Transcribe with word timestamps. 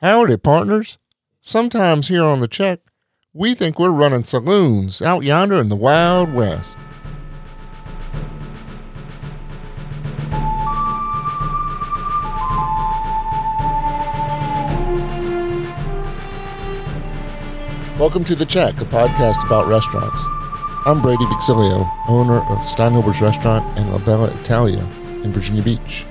Howdy, 0.00 0.36
partners. 0.36 0.96
Sometimes 1.40 2.06
here 2.06 2.22
on 2.22 2.38
the 2.38 2.46
check, 2.46 2.78
we 3.32 3.52
think 3.52 3.80
we're 3.80 3.90
running 3.90 4.22
saloons 4.22 5.02
out 5.02 5.24
yonder 5.24 5.56
in 5.56 5.70
the 5.70 5.74
Wild 5.74 6.32
West. 6.32 6.78
Welcome 17.98 18.24
to 18.26 18.36
The 18.36 18.46
Check, 18.48 18.80
a 18.80 18.84
podcast 18.84 19.44
about 19.44 19.66
restaurants. 19.66 20.24
I'm 20.86 21.02
Brady 21.02 21.24
Viccellio, 21.24 21.92
owner 22.06 22.36
of 22.36 22.58
Steinhilber's 22.58 23.20
Restaurant 23.20 23.66
and 23.76 23.90
La 23.90 23.98
Bella 23.98 24.32
Italia 24.38 24.78
in 25.24 25.32
Virginia 25.32 25.64
Beach. 25.64 26.06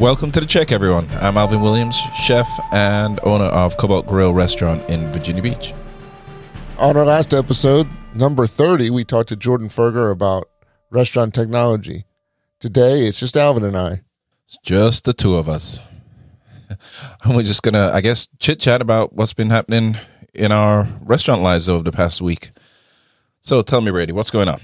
Welcome 0.00 0.30
to 0.30 0.40
the 0.40 0.46
check, 0.46 0.72
everyone. 0.72 1.06
I'm 1.20 1.36
Alvin 1.36 1.60
Williams, 1.60 1.94
chef 2.14 2.48
and 2.72 3.20
owner 3.22 3.44
of 3.44 3.76
Cobalt 3.76 4.06
Grill 4.06 4.32
Restaurant 4.32 4.82
in 4.88 5.12
Virginia 5.12 5.42
Beach. 5.42 5.74
On 6.78 6.96
our 6.96 7.04
last 7.04 7.34
episode, 7.34 7.86
number 8.14 8.46
30, 8.46 8.88
we 8.88 9.04
talked 9.04 9.28
to 9.28 9.36
Jordan 9.36 9.68
Ferger 9.68 10.10
about 10.10 10.48
restaurant 10.88 11.34
technology. 11.34 12.06
Today, 12.60 13.00
it's 13.00 13.20
just 13.20 13.36
Alvin 13.36 13.62
and 13.62 13.76
I. 13.76 14.00
It's 14.46 14.56
just 14.62 15.04
the 15.04 15.12
two 15.12 15.34
of 15.36 15.50
us. 15.50 15.80
And 17.22 17.36
we're 17.36 17.42
just 17.42 17.62
going 17.62 17.74
to, 17.74 17.90
I 17.92 18.00
guess, 18.00 18.28
chit 18.38 18.58
chat 18.58 18.80
about 18.80 19.12
what's 19.12 19.34
been 19.34 19.50
happening 19.50 19.98
in 20.32 20.50
our 20.50 20.88
restaurant 21.02 21.42
lives 21.42 21.68
over 21.68 21.82
the 21.82 21.92
past 21.92 22.22
week. 22.22 22.52
So 23.42 23.60
tell 23.60 23.82
me, 23.82 23.90
Brady, 23.90 24.12
what's 24.12 24.30
going 24.30 24.48
on? 24.48 24.62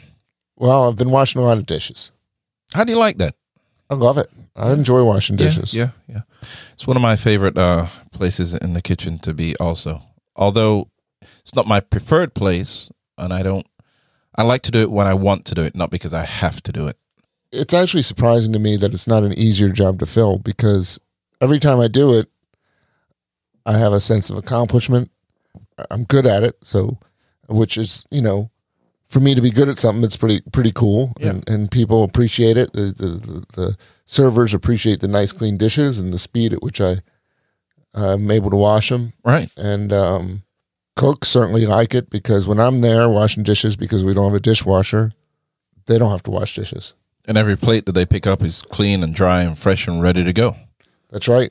Well, 0.57 0.89
I've 0.89 0.97
been 0.97 1.11
washing 1.11 1.43
a 1.43 1.45
lot 1.45 1.59
of 1.59 1.67
dishes. 1.67 2.11
How 2.73 2.85
do 2.85 2.93
you 2.93 2.99
like 2.99 3.19
that? 3.19 3.35
I 3.91 3.97
love 3.97 4.17
it. 4.17 4.31
I 4.57 4.73
enjoy 4.73 5.05
washing 5.05 5.37
dishes. 5.37 5.75
Yeah, 5.75 5.91
yeah, 6.09 6.23
yeah. 6.43 6.49
It's 6.73 6.87
one 6.87 6.97
of 6.97 7.03
my 7.03 7.17
favorite 7.17 7.59
uh, 7.59 7.87
places 8.11 8.55
in 8.55 8.73
the 8.73 8.83
kitchen 8.83 9.19
to 9.21 9.35
be. 9.35 9.55
Also, 9.57 10.03
although 10.35 10.89
it's 11.43 11.55
not 11.55 11.67
my 11.67 11.81
preferred 11.81 12.35
place, 12.35 12.91
and 13.19 13.33
I 13.33 13.43
don't. 13.43 13.67
I 14.35 14.43
like 14.43 14.63
to 14.63 14.71
do 14.71 14.81
it 14.81 14.91
when 14.91 15.07
I 15.07 15.15
want 15.15 15.45
to 15.47 15.55
do 15.55 15.63
it, 15.63 15.75
not 15.75 15.91
because 15.91 16.13
I 16.13 16.25
have 16.25 16.63
to 16.65 16.73
do 16.73 16.87
it. 16.87 16.99
It's 17.53 17.73
actually 17.73 18.03
surprising 18.03 18.53
to 18.53 18.59
me 18.59 18.77
that 18.77 18.93
it's 18.93 19.07
not 19.07 19.23
an 19.23 19.33
easier 19.33 19.71
job 19.71 19.99
to 20.01 20.07
fill 20.07 20.39
because 20.39 20.99
every 21.41 21.59
time 21.59 21.81
I 21.81 21.89
do 21.89 22.13
it, 22.19 22.29
I 23.65 23.79
have 23.79 23.93
a 23.93 24.01
sense 24.01 24.29
of 24.31 24.37
accomplishment. 24.37 25.11
I'm 25.91 26.05
good 26.05 26.27
at 26.27 26.43
it, 26.43 26.57
so 26.63 26.99
which 27.49 27.77
is 27.77 28.05
you 28.11 28.21
know, 28.23 28.51
for 29.09 29.21
me 29.21 29.35
to 29.35 29.41
be 29.41 29.51
good 29.51 29.69
at 29.69 29.79
something, 29.79 30.03
it's 30.05 30.17
pretty 30.17 30.41
pretty 30.53 30.73
cool, 30.73 31.13
Yeah. 31.21 31.31
and, 31.31 31.49
and 31.49 31.71
people 31.71 32.03
appreciate 32.03 32.57
it. 32.57 32.73
The, 32.73 32.93
the 32.97 33.45
the 33.55 33.77
servers 34.07 34.55
appreciate 34.55 35.01
the 35.01 35.09
nice 35.09 35.33
clean 35.33 35.57
dishes 35.57 35.99
and 35.99 36.13
the 36.13 36.19
speed 36.19 36.53
at 36.53 36.63
which 36.63 36.81
I 36.81 36.97
I'm 37.95 38.31
able 38.31 38.51
to 38.51 38.57
wash 38.57 38.89
them. 38.91 39.13
Right. 39.25 39.51
and 39.57 39.93
um, 39.93 40.43
cooks 40.97 41.29
certainly 41.29 41.67
like 41.67 41.95
it 41.95 42.11
because 42.11 42.47
when 42.47 42.59
I'm 42.61 42.81
there 42.81 43.09
washing 43.09 43.43
dishes 43.43 43.77
because 43.77 44.05
we 44.05 44.15
don't 44.15 44.27
have 44.33 44.35
a 44.35 44.41
dishwasher, 44.41 45.13
they 45.87 45.99
don't 45.99 46.11
have 46.11 46.23
to 46.25 46.31
wash 46.31 46.55
dishes. 46.57 46.95
And 47.27 47.37
every 47.37 47.57
plate 47.57 47.87
that 47.87 47.93
they 47.93 48.07
pick 48.07 48.27
up 48.27 48.43
is 48.43 48.63
clean 48.63 49.03
and 49.03 49.15
dry 49.15 49.43
and 49.43 49.59
fresh 49.59 49.89
and 49.89 50.01
ready 50.03 50.23
to 50.25 50.33
go. 50.33 50.57
That's 51.11 51.27
right. 51.29 51.51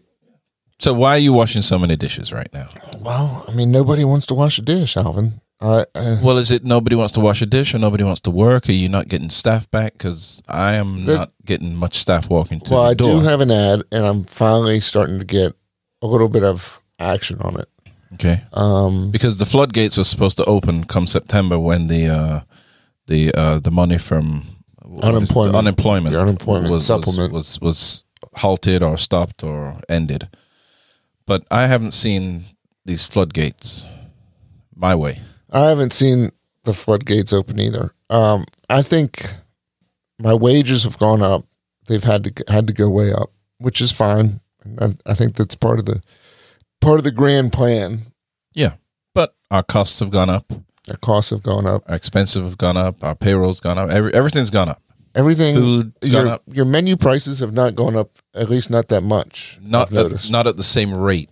So 0.79 0.93
why 0.93 1.11
are 1.15 1.19
you 1.19 1.33
washing 1.33 1.61
so 1.61 1.77
many 1.79 1.95
dishes 1.95 2.31
right 2.33 2.51
now? 2.53 2.67
Well, 2.99 3.45
I 3.47 3.53
mean, 3.53 3.71
nobody 3.71 4.03
wants 4.05 4.25
to 4.27 4.33
wash 4.33 4.57
a 4.59 4.61
dish, 4.61 4.95
Alvin. 4.97 5.41
I, 5.61 5.85
I, 5.95 6.19
Well, 6.23 6.37
is 6.37 6.51
it 6.51 6.63
nobody 6.65 6.95
wants 6.95 7.13
to 7.13 7.19
wash 7.21 7.41
a 7.41 7.45
dish 7.45 7.73
or 7.73 7.79
nobody 7.79 8.03
wants 8.03 8.21
to 8.21 8.31
work? 8.31 8.67
Are 8.69 8.73
you 8.73 8.89
not 8.89 9.07
getting 9.07 9.29
staff 9.29 9.69
back? 9.71 9.93
Because 9.93 10.41
I 10.47 10.73
am 10.73 11.05
The- 11.05 11.15
not 11.15 11.31
getting 11.45 11.75
much 11.75 11.97
staff 11.97 12.29
walking 12.29 12.59
to 12.61 12.71
well, 12.73 12.83
I 12.83 12.93
door. 12.93 13.19
do 13.21 13.25
have 13.25 13.39
an 13.41 13.51
ad, 13.51 13.83
and 13.91 14.05
I'm 14.05 14.23
finally 14.25 14.79
starting 14.81 15.19
to 15.19 15.25
get 15.25 15.53
a 16.01 16.07
little 16.07 16.27
bit 16.29 16.43
of 16.43 16.81
action 16.99 17.39
on 17.41 17.59
it. 17.59 17.67
okay. 18.13 18.43
Um, 18.53 19.11
Because 19.11 19.37
the 19.37 19.45
floodgates 19.45 19.97
were 19.97 20.03
supposed 20.03 20.37
to 20.37 20.45
open 20.45 20.83
come 20.83 21.07
September 21.07 21.57
when 21.57 21.87
the 21.87 22.07
uh, 22.09 22.39
the 23.07 23.33
uh, 23.33 23.59
the 23.59 23.71
money 23.71 23.97
from 23.97 24.43
what 24.83 24.97
was 24.97 25.03
it? 25.03 25.07
Unemployment. 25.15 25.55
unemployment 25.55 26.13
The 26.13 26.21
unemployment 26.21 26.71
was, 26.71 26.85
supplement. 26.85 27.31
was, 27.33 27.59
was 27.61 28.03
was 28.31 28.39
halted 28.41 28.83
or 28.83 28.97
stopped 28.97 29.43
or 29.43 29.79
ended. 29.89 30.27
But 31.25 31.43
I 31.49 31.67
haven't 31.67 31.93
seen 31.93 32.45
these 32.85 33.05
floodgates 33.07 33.85
my 34.75 34.93
way. 34.95 35.21
I 35.55 35.69
haven't 35.69 35.93
seen 35.93 36.29
the 36.65 36.73
floodgates 36.73 37.31
open 37.31 37.59
either. 37.61 37.91
Um, 38.09 38.45
I 38.69 38.81
think 38.81 39.33
my 40.19 40.33
wages 40.33 40.83
have 40.83 40.99
gone 40.99 41.21
up. 41.21 41.45
They've 41.87 42.03
had 42.03 42.25
to 42.25 42.43
had 42.51 42.67
to 42.67 42.73
go 42.73 42.89
way 42.89 43.13
up, 43.13 43.31
which 43.59 43.79
is 43.79 43.91
fine. 43.91 44.41
I, 44.79 44.89
I 45.05 45.13
think 45.13 45.35
that's 45.35 45.55
part 45.55 45.79
of 45.79 45.85
the 45.85 46.01
part 46.81 46.97
of 46.97 47.05
the 47.05 47.11
grand 47.11 47.53
plan. 47.53 47.99
Yeah, 48.53 48.73
but 49.13 49.35
our 49.49 49.63
costs 49.63 49.99
have 50.01 50.11
gone 50.11 50.29
up. 50.29 50.51
Our 50.89 50.97
costs 50.97 51.31
have 51.31 51.41
gone 51.41 51.65
up. 51.65 51.83
Our 51.87 51.95
expenses 51.95 52.41
have 52.41 52.57
gone 52.57 52.77
up. 52.77 53.03
Our 53.03 53.15
payroll's 53.15 53.59
gone 53.59 53.77
up. 53.77 53.89
Every, 53.89 54.13
everything's 54.13 54.49
gone 54.49 54.69
up. 54.69 54.81
Everything. 55.15 55.55
Food's 55.55 56.09
gone 56.09 56.25
your, 56.25 56.33
up. 56.33 56.43
your 56.51 56.65
menu 56.65 56.97
prices 56.97 57.39
have 57.39 57.53
not 57.53 57.75
gone 57.75 57.95
up. 57.95 58.09
At 58.33 58.49
least 58.49 58.69
not 58.69 58.89
that 58.89 59.01
much. 59.01 59.57
Not 59.61 59.93
at, 59.93 60.29
not 60.29 60.47
at 60.47 60.57
the 60.57 60.63
same 60.63 60.93
rate 60.93 61.29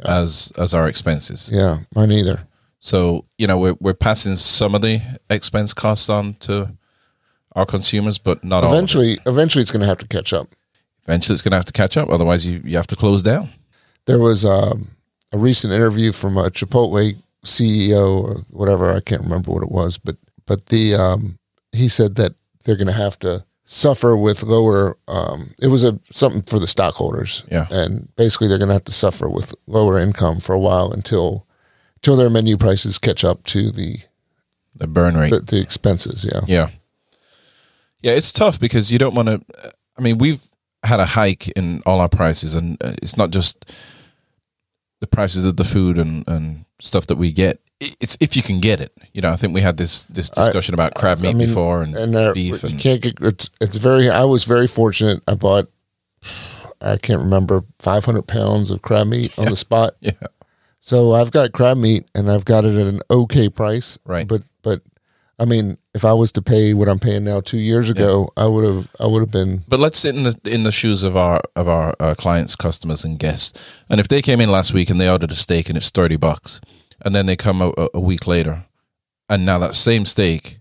as 0.00 0.50
as 0.56 0.72
our 0.72 0.88
expenses. 0.88 1.50
yeah, 1.52 1.80
mine 1.94 2.12
either. 2.12 2.46
So 2.78 3.24
you 3.38 3.46
know 3.46 3.58
we're 3.58 3.76
we're 3.80 3.94
passing 3.94 4.36
some 4.36 4.74
of 4.74 4.82
the 4.82 5.00
expense 5.30 5.72
costs 5.72 6.08
on 6.08 6.34
to 6.40 6.70
our 7.54 7.66
consumers, 7.66 8.18
but 8.18 8.44
not 8.44 8.64
all. 8.64 8.70
of 8.70 8.74
it. 8.74 8.76
Eventually, 8.76 9.18
eventually, 9.26 9.62
it's 9.62 9.70
going 9.70 9.80
to 9.80 9.86
have 9.86 9.98
to 9.98 10.08
catch 10.08 10.32
up. 10.32 10.54
Eventually, 11.04 11.34
it's 11.34 11.42
going 11.42 11.52
to 11.52 11.56
have 11.56 11.64
to 11.64 11.72
catch 11.72 11.96
up. 11.96 12.08
Otherwise, 12.10 12.44
you 12.44 12.60
you 12.64 12.76
have 12.76 12.86
to 12.88 12.96
close 12.96 13.22
down. 13.22 13.48
There 14.06 14.18
was 14.18 14.44
um, 14.44 14.90
a 15.32 15.38
recent 15.38 15.72
interview 15.72 16.12
from 16.12 16.36
a 16.36 16.50
Chipotle 16.50 17.16
CEO 17.44 18.22
or 18.22 18.34
whatever. 18.50 18.92
I 18.92 19.00
can't 19.00 19.22
remember 19.22 19.50
what 19.52 19.62
it 19.62 19.70
was, 19.70 19.98
but 19.98 20.16
but 20.46 20.66
the 20.66 20.94
um, 20.94 21.38
he 21.72 21.88
said 21.88 22.14
that 22.16 22.34
they're 22.64 22.76
going 22.76 22.86
to 22.88 22.92
have 22.92 23.18
to 23.20 23.44
suffer 23.64 24.16
with 24.16 24.42
lower. 24.42 24.96
Um, 25.08 25.54
it 25.60 25.68
was 25.68 25.82
a 25.82 25.98
something 26.12 26.42
for 26.42 26.58
the 26.58 26.68
stockholders, 26.68 27.42
Yeah. 27.50 27.66
and 27.70 28.14
basically 28.16 28.48
they're 28.48 28.58
going 28.58 28.68
to 28.68 28.74
have 28.74 28.84
to 28.84 28.92
suffer 28.92 29.28
with 29.28 29.54
lower 29.66 29.98
income 29.98 30.40
for 30.40 30.52
a 30.52 30.58
while 30.58 30.92
until 30.92 31.45
until 32.06 32.16
their 32.16 32.30
menu 32.30 32.56
prices 32.56 32.98
catch 32.98 33.24
up 33.24 33.42
to 33.44 33.72
the 33.72 33.96
The 34.76 34.86
burn 34.86 35.16
rate. 35.16 35.30
the, 35.30 35.40
the 35.40 35.60
expenses. 35.60 36.24
Yeah, 36.24 36.40
Yeah. 36.46 36.68
Yeah, 38.02 38.12
it's 38.12 38.32
tough 38.32 38.60
because 38.60 38.92
you 38.92 38.98
don't 39.00 39.14
want 39.16 39.26
to. 39.28 39.72
I 39.98 40.00
mean, 40.02 40.18
we've 40.18 40.40
had 40.84 41.00
a 41.00 41.06
hike 41.06 41.48
in 41.56 41.82
all 41.84 41.98
our 42.00 42.08
prices, 42.08 42.54
and 42.54 42.76
uh, 42.80 42.92
it's 43.02 43.16
not 43.16 43.30
just 43.30 43.72
the 45.00 45.08
prices 45.08 45.44
of 45.44 45.56
the 45.56 45.64
food 45.64 45.98
and, 45.98 46.22
and 46.28 46.64
stuff 46.78 47.08
that 47.08 47.16
we 47.16 47.32
get. 47.32 47.58
It's 47.80 48.16
if 48.20 48.36
you 48.36 48.42
can 48.42 48.60
get 48.60 48.80
it. 48.80 48.92
You 49.12 49.22
know, 49.22 49.32
I 49.32 49.36
think 49.36 49.54
we 49.54 49.62
had 49.62 49.76
this 49.78 50.04
this 50.04 50.30
I- 50.36 50.44
discussion 50.44 50.74
about 50.74 50.94
crab 50.94 51.20
meat 51.20 51.30
I 51.30 51.32
mean, 51.32 51.48
before 51.48 51.82
and, 51.82 51.96
and 51.96 52.14
uh, 52.14 52.32
beef 52.34 52.62
you 52.62 52.68
and 52.68 52.78
can't 52.78 53.02
get 53.02 53.14
it's 53.20 53.50
it's 53.60 53.76
very. 53.76 54.08
I 54.08 54.22
was 54.24 54.44
very 54.44 54.68
fortunate. 54.68 55.20
I 55.26 55.34
bought. 55.34 55.68
I 56.80 56.98
can't 56.98 57.22
remember 57.22 57.62
500 57.80 58.22
pounds 58.28 58.70
of 58.70 58.82
crab 58.82 59.08
meat 59.08 59.36
on 59.38 59.46
the 59.50 59.56
spot. 59.56 59.94
yeah, 60.00 60.12
So 60.86 61.14
I've 61.14 61.32
got 61.32 61.50
crab 61.50 61.76
meat 61.78 62.04
and 62.14 62.30
I've 62.30 62.44
got 62.44 62.64
it 62.64 62.76
at 62.78 62.86
an 62.86 63.00
okay 63.10 63.48
price. 63.48 63.98
Right. 64.04 64.28
But 64.28 64.42
but 64.62 64.82
I 65.36 65.44
mean, 65.44 65.78
if 65.94 66.04
I 66.04 66.12
was 66.12 66.30
to 66.32 66.42
pay 66.42 66.74
what 66.74 66.88
I'm 66.88 67.00
paying 67.00 67.24
now 67.24 67.40
two 67.40 67.58
years 67.58 67.90
ago, 67.90 68.30
I 68.36 68.46
would 68.46 68.64
have 68.64 68.88
I 69.00 69.06
would 69.08 69.20
have 69.20 69.32
been 69.32 69.64
But 69.66 69.80
let's 69.80 69.98
sit 69.98 70.14
in 70.14 70.22
the 70.22 70.38
in 70.44 70.62
the 70.62 70.70
shoes 70.70 71.02
of 71.02 71.16
our 71.16 71.40
of 71.56 71.66
our 71.68 71.92
uh, 71.98 72.14
clients, 72.14 72.54
customers, 72.54 73.04
and 73.04 73.18
guests. 73.18 73.52
And 73.90 73.98
if 73.98 74.06
they 74.06 74.22
came 74.22 74.40
in 74.40 74.48
last 74.48 74.72
week 74.72 74.88
and 74.88 75.00
they 75.00 75.10
ordered 75.10 75.32
a 75.32 75.34
steak 75.34 75.68
and 75.68 75.76
it's 75.76 75.90
thirty 75.90 76.16
bucks, 76.16 76.60
and 77.04 77.14
then 77.16 77.26
they 77.26 77.36
come 77.36 77.60
a, 77.62 77.72
a- 77.92 78.00
week 78.00 78.28
later, 78.28 78.64
and 79.28 79.44
now 79.44 79.58
that 79.58 79.74
same 79.74 80.04
steak 80.04 80.60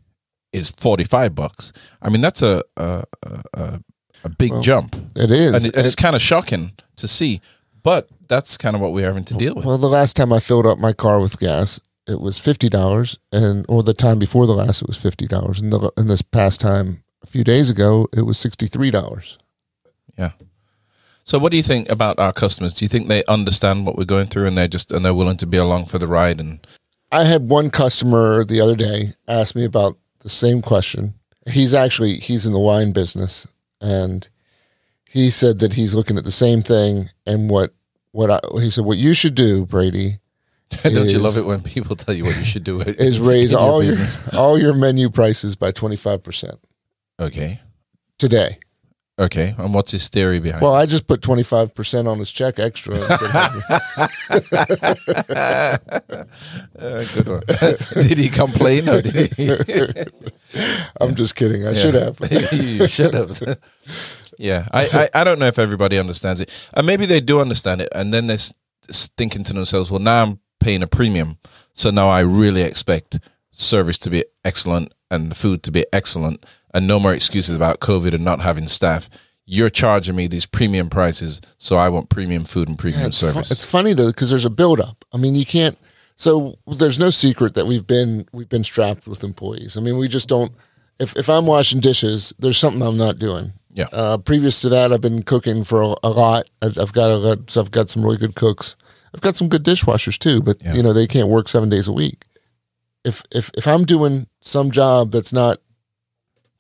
is 0.52 0.72
forty 0.72 1.03
five 1.03 1.36
bucks. 1.36 1.72
I 2.02 2.09
mean, 2.09 2.22
that's 2.22 2.42
a 2.42 2.63
a, 2.78 3.03
a, 3.22 3.44
a- 3.53 3.80
a 4.24 4.30
big 4.30 4.52
Well, 4.53 4.62
jump, 4.63 4.96
it 5.16 5.30
is. 5.30 5.53
and, 5.53 5.66
it, 5.68 5.75
and 5.75 5.86
it's 5.86 5.96
kind 5.96 6.16
of 6.16 6.22
shocking 6.22 6.72
to 6.96 7.07
see. 7.07 7.42
But 7.85 8.09
that's 8.27 8.57
kind 8.57 8.75
of 8.75 8.81
what 8.81 8.94
we're 8.94 9.06
having 9.06 9.25
to 9.25 9.36
deal 9.36 9.54
with. 9.54 9.63
well, 9.63 9.77
the 9.77 9.88
last 9.88 10.15
time 10.15 10.33
I 10.33 10.39
filled 10.39 10.65
up 10.65 10.80
my 10.80 10.92
car 10.92 11.19
with 11.19 11.39
gas, 11.39 11.80
it 12.07 12.19
was 12.19 12.39
fifty 12.39 12.68
dollars, 12.68 13.19
and 13.31 13.63
or 13.69 13.83
the 13.83 13.94
time 13.94 14.18
before 14.18 14.48
the 14.48 14.56
last, 14.56 14.81
it 14.81 14.88
was 14.88 14.98
fifty 14.98 15.27
dollars, 15.27 15.62
and 15.62 15.71
the 15.71 15.92
and 15.95 16.09
this 16.09 16.24
past 16.24 16.59
time 16.59 17.04
a 17.21 17.27
few 17.27 17.44
days 17.44 17.69
ago, 17.69 18.07
it 18.12 18.24
was 18.24 18.39
sixty 18.39 18.65
three 18.65 18.89
dollars. 18.89 19.38
Yeah. 20.18 20.31
So, 21.24 21.38
what 21.38 21.51
do 21.51 21.57
you 21.57 21.63
think 21.63 21.88
about 21.92 22.18
our 22.18 22.33
customers? 22.33 22.74
Do 22.74 22.86
you 22.86 22.89
think 22.89 23.07
they 23.07 23.24
understand 23.25 23.86
what 23.86 23.98
we're 23.98 24.06
going 24.06 24.27
through, 24.27 24.48
and 24.48 24.57
they're 24.57 24.68
just 24.68 24.92
and 24.92 25.06
they're 25.06 25.13
willing 25.13 25.38
to 25.38 25.45
be 25.45 25.57
along 25.57 25.86
for 25.86 26.00
the 26.00 26.07
ride? 26.07 26.39
And 26.39 26.65
I 27.12 27.25
had 27.25 27.50
one 27.50 27.69
customer 27.69 28.44
the 28.44 28.62
other 28.62 28.75
day 28.75 29.13
ask 29.27 29.56
me 29.56 29.63
about 29.63 29.95
the 30.21 30.30
same 30.30 30.63
question. 30.63 31.13
He's 31.48 31.75
actually 31.75 32.15
he's 32.15 32.48
in 32.48 32.54
the 32.54 32.59
wine 32.59 32.94
business, 32.94 33.45
and 33.80 34.27
he 35.07 35.30
said 35.30 35.59
that 35.59 35.74
he's 35.74 35.95
looking 35.95 36.18
at 36.18 36.25
the 36.25 36.31
same 36.31 36.62
thing. 36.62 37.09
And 37.25 37.50
what 37.50 37.74
what 38.15 38.31
I, 38.31 38.39
he 38.62 38.71
said, 38.71 38.85
what 38.85 38.97
you 38.97 39.13
should 39.13 39.35
do, 39.35 39.65
Brady, 39.65 40.19
don't 40.83 41.07
you 41.09 41.19
love 41.19 41.38
it 41.38 41.45
when 41.45 41.62
people 41.62 41.95
tell 41.97 42.15
you 42.15 42.23
what 42.23 42.38
you 42.38 42.45
should 42.45 42.63
do? 42.63 42.79
is 42.81 43.19
raise 43.19 43.51
in 43.51 43.59
your 43.59 43.67
all 43.67 43.83
your 43.83 43.95
all 44.33 44.57
your 44.57 44.73
menu 44.73 45.09
prices 45.09 45.56
by 45.56 45.71
twenty 45.71 45.95
five 45.97 46.23
percent 46.23 46.59
Okay. 47.19 47.59
today. 48.17 48.57
Okay, 49.17 49.56
and 49.57 49.73
what's 49.73 49.91
his 49.91 50.09
theory 50.09 50.39
behind? 50.39 50.62
Well, 50.62 50.73
I 50.73 50.85
just 50.85 51.07
put 51.07 51.21
twenty 51.21 51.44
five 51.44 51.73
percent 51.73 52.07
on 52.07 52.19
his 52.19 52.31
check 52.31 52.59
extra. 52.59 52.95
Uh, 56.77 57.06
good 57.13 57.27
one. 57.27 57.44
did 58.07 58.18
he 58.18 58.29
complain 58.29 58.89
or 58.89 59.01
did 59.01 59.33
he? 59.35 59.50
I'm 61.00 61.15
just 61.15 61.35
kidding. 61.35 61.65
I 61.65 61.73
should 61.73 61.94
have. 61.95 62.19
you 62.51 62.88
should 62.88 63.13
have. 63.13 63.57
Yeah, 64.37 64.67
I, 64.71 65.09
I, 65.13 65.21
I 65.21 65.23
don't 65.23 65.39
know 65.39 65.47
if 65.47 65.59
everybody 65.59 65.97
understands 65.97 66.39
it, 66.39 66.51
and 66.73 66.85
maybe 66.85 67.05
they 67.05 67.21
do 67.21 67.39
understand 67.39 67.81
it, 67.81 67.89
and 67.93 68.13
then 68.13 68.27
they're 68.27 68.37
thinking 69.17 69.43
to 69.45 69.53
themselves, 69.53 69.91
"Well, 69.91 69.99
now 69.99 70.23
I'm 70.23 70.39
paying 70.59 70.83
a 70.83 70.87
premium, 70.87 71.37
so 71.73 71.91
now 71.91 72.09
I 72.09 72.21
really 72.21 72.61
expect 72.61 73.19
service 73.51 73.97
to 73.99 74.09
be 74.09 74.25
excellent 74.43 74.93
and 75.09 75.31
the 75.31 75.35
food 75.35 75.63
to 75.63 75.71
be 75.71 75.85
excellent, 75.93 76.45
and 76.73 76.87
no 76.87 76.99
more 76.99 77.13
excuses 77.13 77.55
about 77.55 77.79
COVID 77.79 78.13
and 78.13 78.23
not 78.23 78.41
having 78.41 78.67
staff." 78.67 79.09
You're 79.47 79.69
charging 79.69 80.15
me 80.15 80.25
these 80.25 80.47
premium 80.47 80.89
prices, 80.89 81.39
so 81.59 81.77
I 81.77 81.89
want 81.89 82.09
premium 82.09 82.45
food 82.45 82.67
and 82.67 82.79
premium 82.79 83.05
it's, 83.05 83.19
fu- 83.19 83.27
service. 83.27 83.51
it's 83.51 83.63
funny 83.63 83.93
though 83.93 84.07
because 84.07 84.31
there's 84.31 84.45
a 84.45 84.49
buildup. 84.49 85.05
I 85.13 85.17
mean, 85.17 85.35
you 85.35 85.45
can't. 85.45 85.77
So 86.15 86.57
there's 86.65 86.97
no 86.97 87.09
secret 87.09 87.53
that 87.55 87.67
we've 87.67 87.85
been 87.85 88.25
we've 88.31 88.49
been 88.49 88.63
strapped 88.63 89.07
with 89.07 89.23
employees. 89.23 89.77
I 89.77 89.81
mean, 89.81 89.97
we 89.97 90.07
just 90.07 90.27
don't. 90.29 90.51
If 90.99 91.15
if 91.15 91.29
I'm 91.29 91.45
washing 91.45 91.79
dishes, 91.79 92.33
there's 92.39 92.57
something 92.57 92.81
I'm 92.81 92.97
not 92.97 93.19
doing. 93.19 93.53
Yeah. 93.75 93.88
Uh, 93.92 94.18
previous 94.18 94.62
to 94.62 94.69
that, 94.69 94.92
I've 94.94 95.01
been 95.01 95.22
cooking 95.24 95.63
for 95.66 95.81
a, 95.81 95.95
a 96.01 96.10
lot. 96.10 96.50
I've, 96.62 96.77
I've 96.80 96.94
got 96.94 97.12
a 97.12 97.18
lot, 97.18 97.51
so 97.51 97.60
I've 97.62 97.72
got 97.72 97.89
some 97.89 98.04
really 98.04 98.18
good 98.18 98.33
cooks. 98.36 98.75
I've 99.13 99.19
got 99.22 99.36
some 99.36 99.50
good 99.50 99.63
dishwashers 99.66 100.18
too, 100.18 100.42
but 100.42 100.57
Yeah. 100.63 100.74
you 100.75 100.81
know 100.81 100.94
they 100.94 101.07
can't 101.07 101.27
work 101.27 101.50
seven 101.50 101.69
days 101.69 101.88
a 101.88 101.92
week. 101.94 102.25
If 103.04 103.22
if 103.31 103.51
if 103.57 103.68
I'm 103.68 103.83
doing 103.83 104.27
some 104.42 104.72
job 104.72 105.12
that's 105.12 105.31
not 105.33 105.60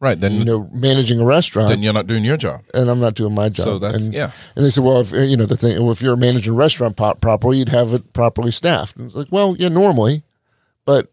right 0.01 0.19
then, 0.19 0.33
you 0.33 0.43
know 0.45 0.69
managing 0.73 1.19
a 1.21 1.25
restaurant, 1.25 1.69
then 1.69 1.81
you're 1.81 1.93
not 1.93 2.05
doing 2.07 2.23
your 2.25 2.37
job. 2.37 2.61
and 2.73 2.89
I'm 2.89 2.99
not 2.99 3.15
doing 3.15 3.33
my 3.33 3.47
job, 3.49 3.63
So 3.63 3.79
that's 3.79 4.05
and, 4.05 4.13
yeah. 4.13 4.31
and 4.55 4.65
they 4.65 4.69
said, 4.69 4.83
well, 4.83 4.99
if 5.01 5.11
you 5.11 5.37
know 5.37 5.45
the 5.45 5.57
thing, 5.57 5.81
well, 5.81 5.91
if 5.91 6.01
you're 6.01 6.15
managing 6.17 6.53
a 6.53 6.57
restaurant 6.57 6.97
po- 6.97 7.15
properly, 7.15 7.57
you'd 7.59 7.69
have 7.69 7.93
it 7.93 8.11
properly 8.13 8.51
staffed. 8.51 8.95
And 8.97 9.05
it's 9.07 9.15
like, 9.15 9.27
well, 9.31 9.55
yeah, 9.57 9.69
normally, 9.69 10.23
but 10.85 11.07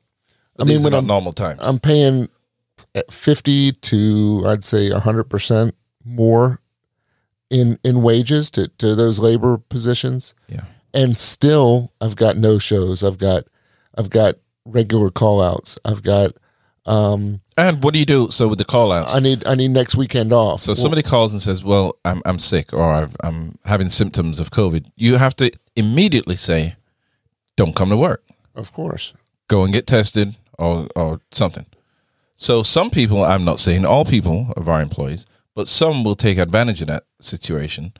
I 0.58 0.64
mean, 0.64 0.76
These 0.78 0.84
when 0.84 0.94
I'm 0.94 1.06
normal 1.06 1.32
time, 1.32 1.56
I'm 1.60 1.78
paying 1.78 2.28
at 2.94 3.10
fifty 3.10 3.72
to 3.72 4.42
I'd 4.46 4.64
say 4.64 4.90
hundred 4.90 5.24
percent 5.24 5.74
more 6.04 6.60
in 7.50 7.78
in 7.84 8.02
wages 8.02 8.50
to 8.52 8.68
to 8.78 8.94
those 8.94 9.18
labor 9.18 9.58
positions, 9.58 10.34
yeah. 10.48 10.64
and 10.94 11.16
still 11.18 11.92
I've 12.00 12.16
got 12.16 12.36
no 12.36 12.58
shows. 12.58 13.02
I've 13.02 13.18
got 13.18 13.44
I've 13.96 14.10
got 14.10 14.36
regular 14.64 15.10
call 15.10 15.40
outs. 15.40 15.78
I've 15.84 16.02
got 16.02 16.32
um 16.86 17.40
And 17.56 17.82
what 17.84 17.92
do 17.92 18.00
you 18.00 18.06
do? 18.06 18.30
So 18.30 18.48
with 18.48 18.58
the 18.58 18.64
call 18.64 18.90
outs, 18.90 19.14
I 19.14 19.20
need 19.20 19.46
I 19.46 19.54
need 19.54 19.68
next 19.68 19.94
weekend 19.94 20.32
off. 20.32 20.62
So 20.62 20.74
somebody 20.74 21.02
calls 21.02 21.32
and 21.32 21.42
says, 21.42 21.62
"Well, 21.62 21.96
I'm 22.04 22.22
I'm 22.24 22.38
sick 22.38 22.72
or 22.72 22.92
I've, 22.92 23.16
I'm 23.22 23.58
having 23.64 23.88
symptoms 23.88 24.40
of 24.40 24.50
COVID." 24.50 24.86
You 24.96 25.16
have 25.16 25.36
to 25.36 25.52
immediately 25.76 26.36
say, 26.36 26.76
"Don't 27.56 27.76
come 27.76 27.90
to 27.90 27.96
work. 27.96 28.24
of 28.54 28.72
course. 28.72 29.12
Go 29.48 29.64
and 29.64 29.72
get 29.72 29.86
tested 29.86 30.36
or 30.58 30.88
or 30.96 31.20
something." 31.30 31.66
So 32.34 32.64
some 32.64 32.90
people, 32.90 33.24
I'm 33.24 33.44
not 33.44 33.60
saying 33.60 33.84
all 33.84 34.04
people 34.04 34.52
of 34.56 34.68
our 34.68 34.82
employees, 34.82 35.26
but 35.54 35.68
some 35.68 36.04
will 36.04 36.16
take 36.16 36.38
advantage 36.38 36.80
of 36.82 36.88
that 36.88 37.04
situation. 37.20 37.92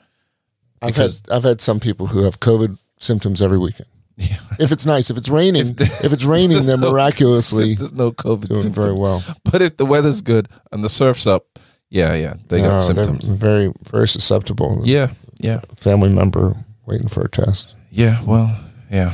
I've 0.81 0.95
had 0.95 1.11
I've 1.31 1.43
had 1.43 1.61
some 1.61 1.79
people 1.79 2.07
who 2.07 2.23
have 2.23 2.39
COVID 2.39 2.77
symptoms 2.99 3.41
every 3.41 3.57
weekend. 3.57 3.87
Yeah. 4.15 4.37
If 4.59 4.71
it's 4.71 4.85
nice, 4.85 5.09
if 5.09 5.17
it's 5.17 5.29
raining, 5.29 5.75
if, 5.79 6.13
it's 6.13 6.23
raining, 6.25 6.65
they're 6.65 6.77
no- 6.77 6.91
miraculously 6.91 7.73
there's 7.77 7.93
no 7.93 8.11
COVID 8.11 8.49
doing 8.49 8.61
symptoms. 8.61 8.85
very 8.85 8.97
well. 8.97 9.23
But 9.43 9.61
if 9.61 9.77
the 9.77 9.85
weather's 9.85 10.21
good 10.21 10.49
and 10.71 10.83
the 10.83 10.89
surf's 10.89 11.25
up, 11.25 11.57
yeah, 11.89 12.13
yeah, 12.13 12.35
they 12.49 12.61
got 12.61 12.79
symptoms. 12.81 13.25
They're 13.27 13.35
very 13.35 13.71
very 13.83 14.07
susceptible. 14.07 14.81
Yeah, 14.83 15.11
yeah, 15.39 15.61
Family 15.75 16.13
member 16.13 16.55
waiting 16.85 17.07
for 17.07 17.21
a 17.21 17.29
test. 17.29 17.75
yeah. 17.89 18.21
Well, 18.23 18.55
yeah. 18.91 19.13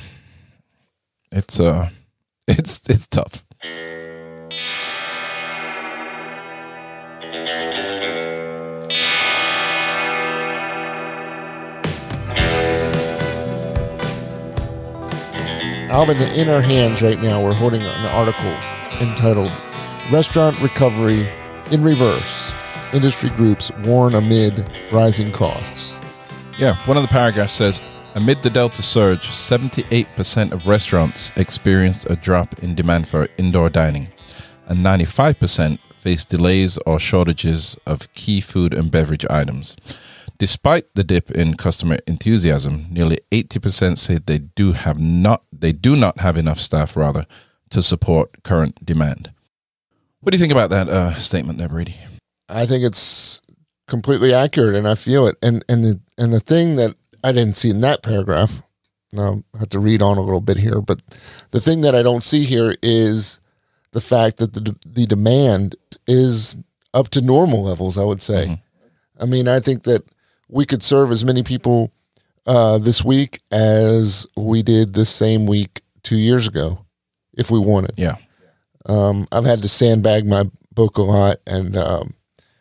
It's 1.32 1.60
uh, 1.60 1.90
it's 2.48 2.90
it's 2.90 3.08
tough. 3.08 3.46
Alvin, 15.90 16.18
in 16.18 16.50
our 16.50 16.62
hands 16.62 17.02
right 17.02 17.20
now, 17.20 17.44
we're 17.44 17.52
holding 17.52 17.82
an 17.82 18.06
article 18.14 18.52
entitled 19.02 19.52
"Restaurant 20.12 20.62
Recovery 20.62 21.28
in 21.72 21.84
Reverse." 21.84 22.52
Industry 22.94 23.32
groups 23.32 23.72
warn 23.86 24.14
amid 24.14 24.72
rising 24.92 25.32
costs. 25.32 25.96
Yeah, 26.60 26.78
one 26.86 26.96
of 26.96 27.02
the 27.02 27.10
paragraphs 27.10 27.54
says 27.54 27.82
Amid 28.14 28.44
the 28.44 28.52
Delta 28.52 28.84
surge, 28.84 29.30
78% 29.30 30.52
of 30.52 30.68
restaurants 30.68 31.32
experienced 31.36 32.08
a 32.08 32.16
drop 32.16 32.60
in 32.60 32.76
demand 32.76 33.08
for 33.08 33.28
indoor 33.40 33.70
dining, 33.70 34.10
and 34.68 34.86
95% 34.86 35.80
faced 35.98 36.30
delays 36.30 36.78
or 36.86 37.00
shortages 37.00 37.76
of 37.88 38.14
key 38.14 38.42
food 38.42 38.76
and 38.76 38.92
beverage 38.92 39.26
items. 39.28 39.76
Despite 40.40 40.86
the 40.96 41.04
dip 41.04 41.30
in 41.32 41.56
customer 41.56 42.00
enthusiasm, 42.08 42.88
nearly 42.90 43.20
80% 43.30 43.98
said 43.98 44.26
they 44.26 44.40
do 44.40 44.72
have 44.72 44.98
not 44.98 45.44
they 45.52 45.74
do 45.74 45.98
not 45.98 46.20
have 46.20 46.38
enough 46.38 46.60
staff 46.60 46.96
rather 46.96 47.26
to 47.72 47.84
support 47.84 48.42
current 48.44 48.84
demand. 48.86 49.32
What 50.22 50.32
do 50.32 50.38
you 50.38 50.40
think 50.40 50.54
about 50.54 50.70
that 50.70 50.88
uh, 50.90 51.14
statement 51.16 51.60
there, 51.60 51.68
Brady? 51.68 51.96
I 52.48 52.66
think 52.66 52.86
it's 52.86 53.42
completely 53.88 54.34
accurate, 54.34 54.76
and 54.76 54.88
I 54.88 54.96
feel 54.96 55.28
it. 55.28 55.36
And 55.42 55.64
and 55.68 55.84
the 55.84 56.00
and 56.18 56.32
the 56.32 56.40
thing 56.40 56.78
that 56.78 56.96
I 57.22 57.34
didn't 57.34 57.58
see 57.58 57.70
in 57.70 57.82
that 57.82 58.02
paragraph, 58.02 58.62
now 59.12 59.44
I 59.54 59.60
have 59.60 59.70
to 59.70 59.80
read 59.80 60.02
on 60.02 60.18
a 60.18 60.22
little 60.22 60.42
bit 60.42 60.58
here, 60.58 60.80
but 60.82 61.02
the 61.52 61.60
thing 61.62 61.82
that 61.82 61.96
I 61.96 62.02
don't 62.02 62.24
see 62.24 62.46
here 62.46 62.76
is 62.82 63.42
the 63.92 64.02
fact 64.02 64.38
that 64.38 64.54
the 64.54 64.74
the 64.86 65.06
demand 65.06 65.76
is 66.08 66.56
up 66.94 67.10
to 67.10 67.20
normal 67.22 67.64
levels. 67.64 67.98
I 67.98 68.04
would 68.06 68.22
say. 68.22 68.46
Mhm. 68.48 68.62
I 69.22 69.26
mean, 69.26 69.50
I 69.50 69.60
think 69.60 69.84
that 69.84 70.06
we 70.50 70.66
could 70.66 70.84
serve 70.84 71.12
as 71.12 71.24
many 71.24 71.44
people 71.44 71.92
uh, 72.46 72.80
this 72.80 73.04
week 73.04 73.40
as 73.52 74.28
we 74.36 74.64
did 74.64 74.94
this 74.94 75.10
same 75.10 75.46
week 75.46 75.82
two 76.04 76.18
years 76.18 76.48
ago, 76.48 76.86
if 77.34 77.52
we 77.52 77.60
wanted. 77.60 77.92
Yeah. 77.98 78.16
Um, 78.86 79.28
I've 79.32 79.46
had 79.46 79.62
to 79.62 79.68
sandbag 79.68 80.26
my 80.26 80.50
book 80.74 80.98
a 80.98 81.04
lot 81.04 81.38
and 81.46 81.78
um, 81.78 82.16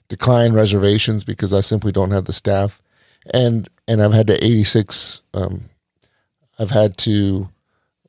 decline 0.09 0.53
reservations 0.53 1.25
because 1.25 1.55
I 1.55 1.61
simply 1.61 1.91
don't 1.91 2.11
have 2.11 2.27
the 2.27 2.33
staff, 2.33 2.83
and 3.33 3.69
and 3.87 4.03
I've 4.03 4.13
had 4.13 4.27
to 4.27 4.35
eighty 4.45 4.65
six. 4.65 5.23
Um, 5.33 5.71
I've 6.59 6.71
had 6.71 6.99
to 6.99 7.49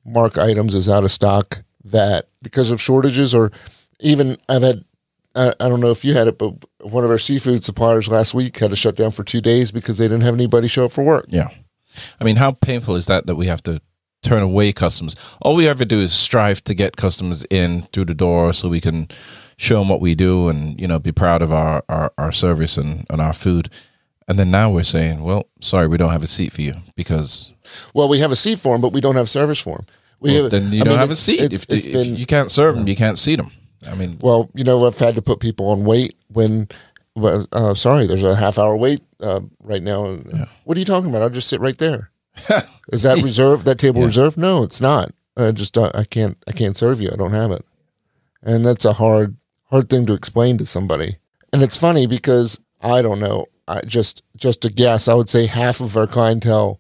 mark 0.04 0.38
items 0.38 0.76
as 0.76 0.90
out 0.90 1.04
of 1.04 1.12
stock 1.12 1.64
that 1.86 2.28
because 2.42 2.72
of 2.72 2.82
shortages 2.82 3.34
or 3.34 3.52
even 4.02 4.38
I've 4.50 4.64
had. 4.64 4.84
I, 5.36 5.54
I 5.60 5.70
don't 5.70 5.80
know 5.80 5.92
if 5.92 6.04
you 6.04 6.14
had 6.16 6.28
it, 6.28 6.38
but 6.38 6.54
one 6.82 7.04
of 7.04 7.10
our 7.12 7.18
seafood 7.18 7.64
suppliers 7.64 8.08
last 8.08 8.34
week 8.34 8.58
had 8.58 8.72
to 8.72 8.76
shut 8.76 8.96
down 8.96 9.12
for 9.12 9.24
two 9.24 9.42
days 9.42 9.72
because 9.72 9.98
they 9.98 10.06
didn't 10.06 10.22
have 10.22 10.34
anybody 10.34 10.68
show 10.68 10.86
up 10.86 10.92
for 10.92 11.04
work. 11.04 11.26
Yeah. 11.30 11.50
I 12.20 12.24
mean, 12.24 12.38
how 12.38 12.52
painful 12.52 12.96
is 12.96 13.06
that 13.08 13.28
that 13.28 13.36
we 13.36 13.48
have 13.48 13.62
to 13.64 13.82
turn 14.24 14.42
away 14.42 14.72
customers? 14.74 15.16
All 15.42 15.56
we 15.56 15.68
ever 15.68 15.86
do 15.86 16.00
is 16.00 16.14
strive 16.14 16.64
to 16.66 16.74
get 16.74 16.98
customers 16.98 17.44
in 17.50 17.84
through 17.94 18.06
the 18.06 18.14
door 18.16 18.54
so 18.54 18.70
we 18.70 18.82
can 18.82 19.08
show 19.58 19.80
them 19.80 19.90
what 19.90 20.02
we 20.02 20.16
do 20.16 20.48
and, 20.50 20.80
you 20.80 20.88
know, 20.88 21.00
be 21.00 21.12
proud 21.12 21.42
of 21.42 21.52
our, 21.52 21.84
our, 21.90 22.12
our 22.18 22.32
service 22.32 22.78
and, 22.78 23.06
and 23.10 23.22
our 23.22 23.34
food. 23.34 23.70
And 24.28 24.38
then 24.40 24.52
now 24.52 24.70
we're 24.72 24.84
saying, 24.84 25.24
well, 25.24 25.48
sorry, 25.60 25.88
we 25.88 25.98
don't 25.98 26.12
have 26.12 26.24
a 26.24 26.28
seat 26.28 26.54
for 26.54 26.62
you 26.62 26.76
because 26.96 27.52
Well, 27.94 28.08
we 28.08 28.20
have 28.20 28.32
a 28.32 28.36
seat 28.36 28.60
for 28.60 28.74
them, 28.74 28.82
but 28.82 28.94
we 28.94 29.02
don't 29.02 29.16
have 29.16 29.30
service 29.30 29.60
for 29.60 29.78
them. 29.78 29.86
We 30.20 30.34
well, 30.34 30.44
have, 30.44 30.52
then 30.52 30.72
you 30.72 30.82
I 30.82 30.84
don't 30.84 30.92
mean, 30.94 31.00
have 31.00 31.10
a 31.12 31.16
seat. 31.16 31.42
it's- 31.42 31.64
if, 31.64 31.70
it's 31.78 31.86
if 31.86 31.94
been- 31.94 32.16
you 32.16 32.26
can't 32.26 32.50
serve 32.52 32.76
them, 32.76 32.88
you 32.88 32.96
can't 32.96 33.18
seat 33.18 33.38
them. 33.38 33.52
I 33.88 33.96
mean, 33.96 34.18
Well, 34.22 34.50
you 34.54 34.64
know, 34.64 34.86
I've 34.86 34.98
had 34.98 35.16
to 35.16 35.22
put 35.22 35.40
people 35.40 35.70
on 35.70 35.86
wait 35.86 36.16
when. 36.28 36.68
Uh, 37.16 37.74
sorry, 37.76 38.08
there's 38.08 38.24
a 38.24 38.36
half 38.36 38.58
hour 38.58 38.78
wait 38.78 39.02
uh, 39.20 39.42
right 39.62 39.84
now. 39.84 40.20
What 40.64 40.78
are 40.78 40.80
you 40.80 40.86
talking 40.86 41.10
about? 41.10 41.22
I'll 41.22 41.30
just 41.30 41.50
sit 41.50 41.60
right 41.60 41.78
there. 41.78 42.12
Is 42.94 43.04
that 43.04 43.22
reserved? 43.24 43.66
That 43.66 43.78
table 43.80 44.00
Yeah. 44.02 44.06
reserved? 44.08 44.38
No, 44.38 44.64
it's 44.64 44.80
not. 44.80 45.12
I 45.36 45.52
just 45.52 45.78
uh, 45.78 45.92
I 45.94 46.04
can't 46.06 46.38
I 46.48 46.52
can't 46.54 46.78
serve 46.78 47.02
you. 47.02 47.10
I 47.12 47.16
don't 47.18 47.34
have 47.34 47.52
it, 47.52 47.66
and 48.42 48.66
that's 48.66 48.86
a 48.86 48.94
hard 48.94 49.36
hard 49.70 49.90
thing 49.90 50.06
to 50.06 50.14
explain 50.14 50.58
to 50.60 50.66
somebody. 50.66 51.18
And 51.52 51.62
it's 51.62 51.76
funny 51.78 52.08
because 52.08 52.60
I 52.82 53.02
don't 53.02 53.20
know. 53.20 53.48
I 53.68 53.82
just 53.82 54.24
just 54.38 54.62
to 54.62 54.70
guess, 54.70 55.08
I 55.08 55.14
would 55.14 55.30
say 55.30 55.46
half 55.46 55.82
of 55.82 55.98
our 55.98 56.08
clientele 56.08 56.80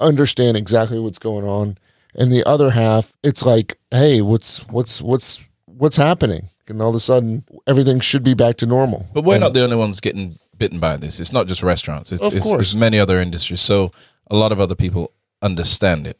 understand 0.00 0.56
exactly 0.56 0.98
what's 0.98 1.18
going 1.18 1.44
on, 1.44 1.78
and 2.14 2.32
the 2.32 2.44
other 2.46 2.70
half, 2.70 3.12
it's 3.22 3.44
like, 3.44 3.78
hey, 3.92 4.20
what's 4.20 4.66
what's 4.68 5.00
what's 5.00 5.45
what's 5.76 5.96
happening? 5.96 6.48
And 6.68 6.80
all 6.82 6.90
of 6.90 6.94
a 6.96 7.00
sudden, 7.00 7.44
everything 7.66 8.00
should 8.00 8.22
be 8.24 8.34
back 8.34 8.56
to 8.58 8.66
normal. 8.66 9.06
But 9.14 9.24
we're 9.24 9.34
And- 9.34 9.42
not 9.42 9.52
the 9.54 9.62
only 9.62 9.76
ones 9.76 10.00
getting 10.00 10.38
bitten 10.58 10.78
by 10.78 10.96
this. 10.96 11.20
It's 11.20 11.32
not 11.32 11.46
just 11.46 11.62
restaurants. 11.62 12.12
It's, 12.12 12.22
Of 12.22 12.34
it's, 12.34 12.44
course. 12.46 12.60
it's 12.62 12.74
many 12.74 12.98
other 12.98 13.20
industries. 13.20 13.60
So 13.60 13.90
a 14.30 14.36
lot 14.36 14.52
of 14.52 14.60
other 14.60 14.74
people 14.74 15.12
understand 15.42 16.06
it. 16.06 16.18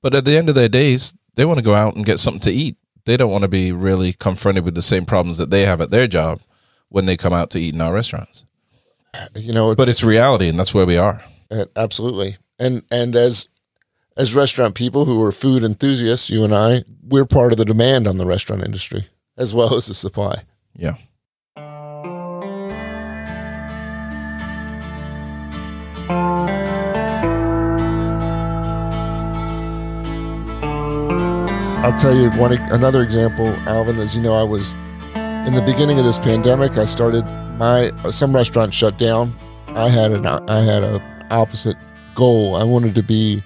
But 0.00 0.14
at 0.14 0.24
the 0.24 0.36
end 0.36 0.48
of 0.48 0.54
their 0.54 0.68
days, 0.68 1.14
they 1.34 1.44
want 1.44 1.58
to 1.58 1.64
go 1.64 1.74
out 1.74 1.96
and 1.96 2.04
get 2.06 2.20
something 2.20 2.40
to 2.42 2.52
eat. 2.52 2.76
They 3.04 3.16
don't 3.16 3.30
want 3.30 3.42
to 3.42 3.48
be 3.48 3.72
really 3.72 4.12
confronted 4.12 4.64
with 4.64 4.74
the 4.74 4.82
same 4.82 5.04
problems 5.04 5.36
that 5.38 5.50
they 5.50 5.62
have 5.66 5.80
at 5.80 5.90
their 5.90 6.06
job 6.06 6.40
when 6.88 7.06
they 7.06 7.16
come 7.16 7.32
out 7.32 7.50
to 7.50 7.58
eat 7.58 7.74
in 7.74 7.80
our 7.80 7.92
restaurants. 7.92 8.44
you 9.34 9.52
know, 9.52 9.70
it's, 9.72 9.76
but 9.76 9.88
it's 9.88 10.02
reality, 10.04 10.48
and 10.48 10.58
that's 10.58 10.72
where 10.72 10.86
we 10.86 10.96
are. 10.96 11.22
Absolutely. 11.76 12.36
And 12.58 12.82
and 12.90 13.14
as 13.16 13.48
as 14.16 14.34
restaurant 14.34 14.74
people 14.74 15.04
who 15.04 15.22
are 15.22 15.32
food 15.32 15.64
enthusiasts, 15.64 16.30
you 16.30 16.44
and 16.44 16.54
I, 16.54 16.84
we're 17.02 17.24
part 17.24 17.52
of 17.52 17.58
the 17.58 17.64
demand 17.64 18.06
on 18.06 18.16
the 18.16 18.26
restaurant 18.26 18.62
industry 18.62 19.08
as 19.36 19.52
well 19.52 19.74
as 19.74 19.86
the 19.86 19.94
supply. 19.94 20.42
Yeah. 20.76 20.94
I'll 31.82 31.98
tell 31.98 32.14
you 32.14 32.30
one 32.40 32.52
another 32.72 33.02
example, 33.02 33.46
Alvin. 33.68 33.98
As 33.98 34.16
you 34.16 34.22
know, 34.22 34.32
I 34.34 34.42
was 34.42 34.72
in 35.46 35.52
the 35.54 35.62
beginning 35.66 35.98
of 35.98 36.04
this 36.04 36.18
pandemic. 36.18 36.78
I 36.78 36.86
started 36.86 37.26
my 37.58 37.90
some 38.10 38.34
restaurants 38.34 38.74
shut 38.74 38.98
down. 38.98 39.34
I 39.68 39.88
had 39.88 40.12
an 40.12 40.24
I 40.24 40.60
had 40.60 40.82
a 40.82 41.02
opposite 41.30 41.76
goal. 42.14 42.56
I 42.56 42.64
wanted 42.64 42.94
to 42.94 43.02
be 43.02 43.42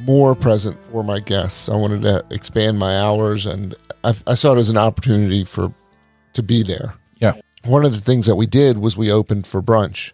more 0.00 0.34
present 0.34 0.78
for 0.90 1.02
my 1.02 1.20
guests. 1.20 1.68
I 1.68 1.76
wanted 1.76 2.02
to 2.02 2.24
expand 2.30 2.78
my 2.78 2.98
hours, 2.98 3.46
and 3.46 3.74
I, 4.04 4.14
I 4.26 4.34
saw 4.34 4.54
it 4.54 4.58
as 4.58 4.70
an 4.70 4.76
opportunity 4.76 5.44
for 5.44 5.72
to 6.34 6.42
be 6.42 6.62
there. 6.62 6.94
Yeah. 7.16 7.34
One 7.64 7.84
of 7.84 7.92
the 7.92 8.00
things 8.00 8.26
that 8.26 8.36
we 8.36 8.46
did 8.46 8.78
was 8.78 8.96
we 8.96 9.10
opened 9.10 9.46
for 9.46 9.60
brunch. 9.60 10.12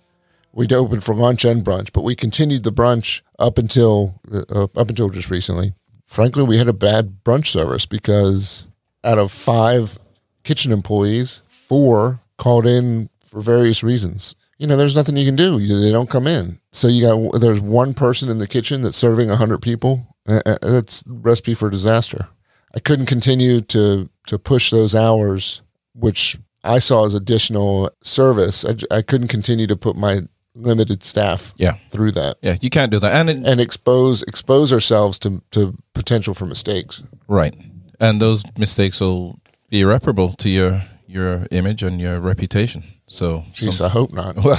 We'd 0.53 0.73
opened 0.73 1.05
for 1.05 1.15
lunch 1.15 1.45
and 1.45 1.65
brunch, 1.65 1.93
but 1.93 2.05
we 2.05 2.15
continued 2.15 2.63
the 2.63 2.73
brunch 2.73 3.23
up 3.39 3.59
until 3.59 4.21
uh, 4.33 4.69
up 4.77 4.89
until 4.89 5.11
just 5.11 5.31
recently 5.31 5.75
frankly, 6.07 6.45
we 6.45 6.59
had 6.59 6.69
a 6.69 6.73
bad 6.73 7.25
brunch 7.25 7.49
service 7.49 7.87
because 7.87 8.67
out 9.03 9.19
of 9.19 9.33
five 9.33 9.99
kitchen 10.45 10.73
employees, 10.73 11.43
four 11.49 12.21
called 12.39 12.67
in 12.67 13.11
for 13.21 13.41
various 13.41 13.83
reasons. 13.83 14.37
You 14.59 14.67
know, 14.67 14.77
there's 14.77 14.97
nothing 14.97 15.17
you 15.17 15.27
can 15.27 15.37
do. 15.37 15.59
They 15.59 15.91
don't 15.91 16.09
come 16.09 16.27
in. 16.27 16.61
So 16.75 16.89
you 16.89 17.07
got 17.07 17.41
there's 17.41 17.61
one 17.61 17.95
person 17.95 18.29
in 18.29 18.39
the 18.39 18.49
kitchen 18.49 18.83
that's 18.83 18.97
serving 18.97 19.29
hundred 19.29 19.63
people. 19.63 20.07
Uh, 20.27 20.41
uh, 20.45 20.57
that's 20.61 21.05
recipe 21.07 21.55
for 21.55 21.71
disaster. 21.71 22.29
I 22.75 22.81
couldn't 22.81 23.07
continue 23.07 23.61
to 23.61 24.11
to 24.27 24.39
push 24.39 24.71
those 24.71 24.95
hours, 24.95 25.63
which 25.95 26.37
I 26.65 26.81
saw 26.81 27.07
as 27.07 27.15
additional 27.15 27.91
service. 28.03 28.65
I, 28.65 28.77
I 28.91 29.03
couldn't 29.03 29.29
continue 29.29 29.69
to 29.69 29.77
put 29.77 29.97
my 29.97 30.23
limited 30.57 31.03
staff 31.03 31.53
yeah 31.57 31.75
through 31.91 32.13
that 32.13 32.37
yeah 32.41 32.57
you 32.61 32.71
can't 32.71 32.93
do 32.93 33.01
that 33.01 33.13
and 33.13 33.29
it, 33.29 33.37
and 33.45 33.61
expose 33.61 34.23
expose 34.23 34.73
ourselves 34.73 35.19
to 35.19 35.43
to 35.51 35.77
potential 35.95 36.33
for 36.33 36.47
mistakes 36.47 37.03
right 37.27 37.57
and 37.99 38.23
those 38.23 38.45
mistakes 38.57 39.01
will 39.01 39.41
be 39.69 39.81
irreparable 39.81 40.33
to 40.33 40.49
your 40.49 40.85
your 41.09 41.49
image 41.51 41.83
and 41.83 42.01
your 42.01 42.21
reputation 42.21 42.85
so, 43.15 43.45
Jeez, 43.55 43.75
some, 43.75 43.87
I 43.87 43.89
hope 43.91 44.13
not. 44.13 44.37
Well, 44.45 44.57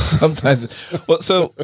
sometimes. 0.00 0.98
Well, 1.06 1.20
so 1.20 1.54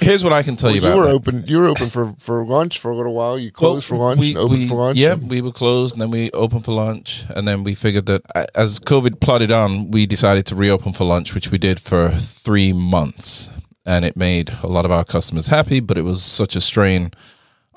here's 0.00 0.24
what 0.24 0.32
I 0.32 0.42
can 0.42 0.56
tell 0.56 0.68
well, 0.68 0.74
you 0.74 0.80
about. 0.80 0.94
You 0.94 1.00
were 1.00 1.06
that. 1.06 1.14
open. 1.14 1.44
You 1.46 1.60
were 1.60 1.68
open 1.68 1.90
for, 1.90 2.12
for 2.18 2.44
lunch 2.44 2.80
for 2.80 2.90
a 2.90 2.96
little 2.96 3.14
while. 3.14 3.38
You 3.38 3.52
closed 3.52 3.88
well, 3.88 4.00
for 4.00 4.04
lunch. 4.04 4.18
We, 4.18 4.36
open 4.36 4.66
for 4.66 4.74
lunch. 4.74 4.98
Yeah, 4.98 5.14
we 5.14 5.40
were 5.40 5.52
closed, 5.52 5.94
and 5.94 6.02
then 6.02 6.10
we 6.10 6.32
opened 6.32 6.64
for 6.64 6.72
lunch, 6.72 7.24
and 7.28 7.46
then 7.46 7.62
we 7.62 7.76
figured 7.76 8.06
that 8.06 8.22
as 8.56 8.80
COVID 8.80 9.20
plodded 9.20 9.52
on, 9.52 9.92
we 9.92 10.06
decided 10.06 10.44
to 10.46 10.56
reopen 10.56 10.92
for 10.92 11.04
lunch, 11.04 11.34
which 11.34 11.52
we 11.52 11.58
did 11.58 11.78
for 11.78 12.10
three 12.18 12.72
months, 12.72 13.48
and 13.84 14.04
it 14.04 14.16
made 14.16 14.50
a 14.64 14.66
lot 14.66 14.86
of 14.86 14.90
our 14.90 15.04
customers 15.04 15.46
happy. 15.46 15.78
But 15.78 15.98
it 15.98 16.02
was 16.02 16.20
such 16.24 16.56
a 16.56 16.60
strain 16.60 17.12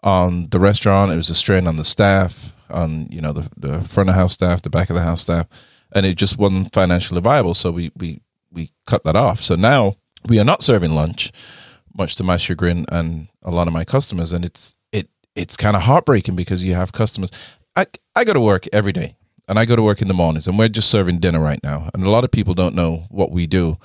on 0.01 0.49
the 0.49 0.59
restaurant. 0.59 1.11
It 1.11 1.17
was 1.17 1.29
a 1.29 1.35
strain 1.35 1.67
on 1.67 1.75
the 1.75 1.85
staff, 1.85 2.55
on 2.71 3.07
you 3.11 3.21
know 3.21 3.33
the, 3.33 3.49
the 3.55 3.81
front 3.81 4.09
of 4.09 4.15
house 4.15 4.33
staff, 4.33 4.63
the 4.63 4.71
back 4.71 4.89
of 4.89 4.95
the 4.95 5.03
house 5.03 5.21
staff 5.21 5.45
and 5.91 6.05
it 6.05 6.15
just 6.15 6.37
wasn't 6.37 6.73
financially 6.73 7.21
viable. 7.21 7.53
So 7.53 7.71
we 7.71 7.91
we 7.95 8.21
we 8.51 8.69
cut 8.85 9.03
that 9.03 9.15
off. 9.15 9.41
So 9.41 9.55
now 9.55 9.95
we 10.27 10.39
are 10.39 10.45
not 10.45 10.63
serving 10.63 10.93
lunch, 10.93 11.31
much 11.95 12.15
to 12.15 12.23
my 12.23 12.37
chagrin 12.37 12.85
and 12.89 13.27
a 13.43 13.51
lot 13.51 13.67
of 13.67 13.73
my 13.73 13.85
customers, 13.85 14.31
and 14.31 14.45
it's 14.45 14.75
it 14.91 15.09
it's 15.35 15.57
kind 15.57 15.75
of 15.75 15.83
heartbreaking 15.83 16.35
because 16.35 16.63
you 16.63 16.75
have 16.75 16.91
customers. 16.91 17.31
I 17.75 17.87
I 18.15 18.23
go 18.23 18.33
to 18.33 18.41
work 18.41 18.67
every 18.73 18.91
day, 18.91 19.15
and 19.47 19.59
I 19.59 19.65
go 19.65 19.75
to 19.75 19.83
work 19.83 20.01
in 20.01 20.07
the 20.07 20.13
mornings, 20.13 20.47
and 20.47 20.57
we're 20.57 20.69
just 20.69 20.89
serving 20.89 21.19
dinner 21.19 21.39
right 21.39 21.63
now, 21.63 21.89
and 21.93 22.03
a 22.03 22.09
lot 22.09 22.23
of 22.23 22.31
people 22.31 22.53
don't 22.53 22.75
know 22.75 23.05
what 23.09 23.31
we 23.31 23.47
do. 23.47 23.77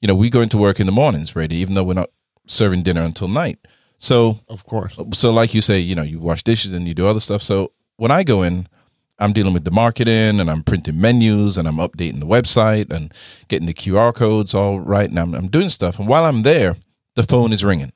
You 0.00 0.06
know, 0.06 0.14
we 0.14 0.30
go 0.30 0.40
into 0.40 0.58
work 0.58 0.78
in 0.78 0.86
the 0.86 0.92
mornings, 0.92 1.34
ready, 1.34 1.56
even 1.56 1.74
though 1.74 1.84
we're 1.84 1.94
not 1.94 2.10
serving 2.46 2.82
dinner 2.82 3.02
until 3.02 3.28
night. 3.28 3.58
So 3.98 4.38
of 4.48 4.64
course, 4.64 4.96
so 5.12 5.32
like 5.32 5.54
you 5.54 5.60
say, 5.60 5.80
you 5.80 5.94
know, 5.94 6.02
you 6.02 6.20
wash 6.20 6.44
dishes 6.44 6.72
and 6.72 6.86
you 6.86 6.94
do 6.94 7.06
other 7.06 7.20
stuff. 7.20 7.42
So 7.42 7.72
when 7.96 8.12
I 8.12 8.22
go 8.22 8.42
in, 8.42 8.68
I'm 9.18 9.32
dealing 9.32 9.54
with 9.54 9.64
the 9.64 9.70
marketing 9.70 10.40
and 10.40 10.50
I'm 10.50 10.62
printing 10.62 11.00
menus 11.00 11.58
and 11.58 11.66
I'm 11.66 11.76
updating 11.76 12.20
the 12.20 12.26
website 12.26 12.92
and 12.92 13.12
getting 13.48 13.66
the 13.66 13.74
QR 13.74 14.14
codes 14.14 14.54
all 14.54 14.80
right. 14.80 15.08
And 15.08 15.18
I'm, 15.18 15.34
I'm 15.34 15.48
doing 15.48 15.68
stuff. 15.68 15.98
And 15.98 16.06
while 16.06 16.24
I'm 16.24 16.42
there, 16.42 16.76
the 17.16 17.22
phone 17.24 17.52
is 17.52 17.64
ringing. 17.64 17.92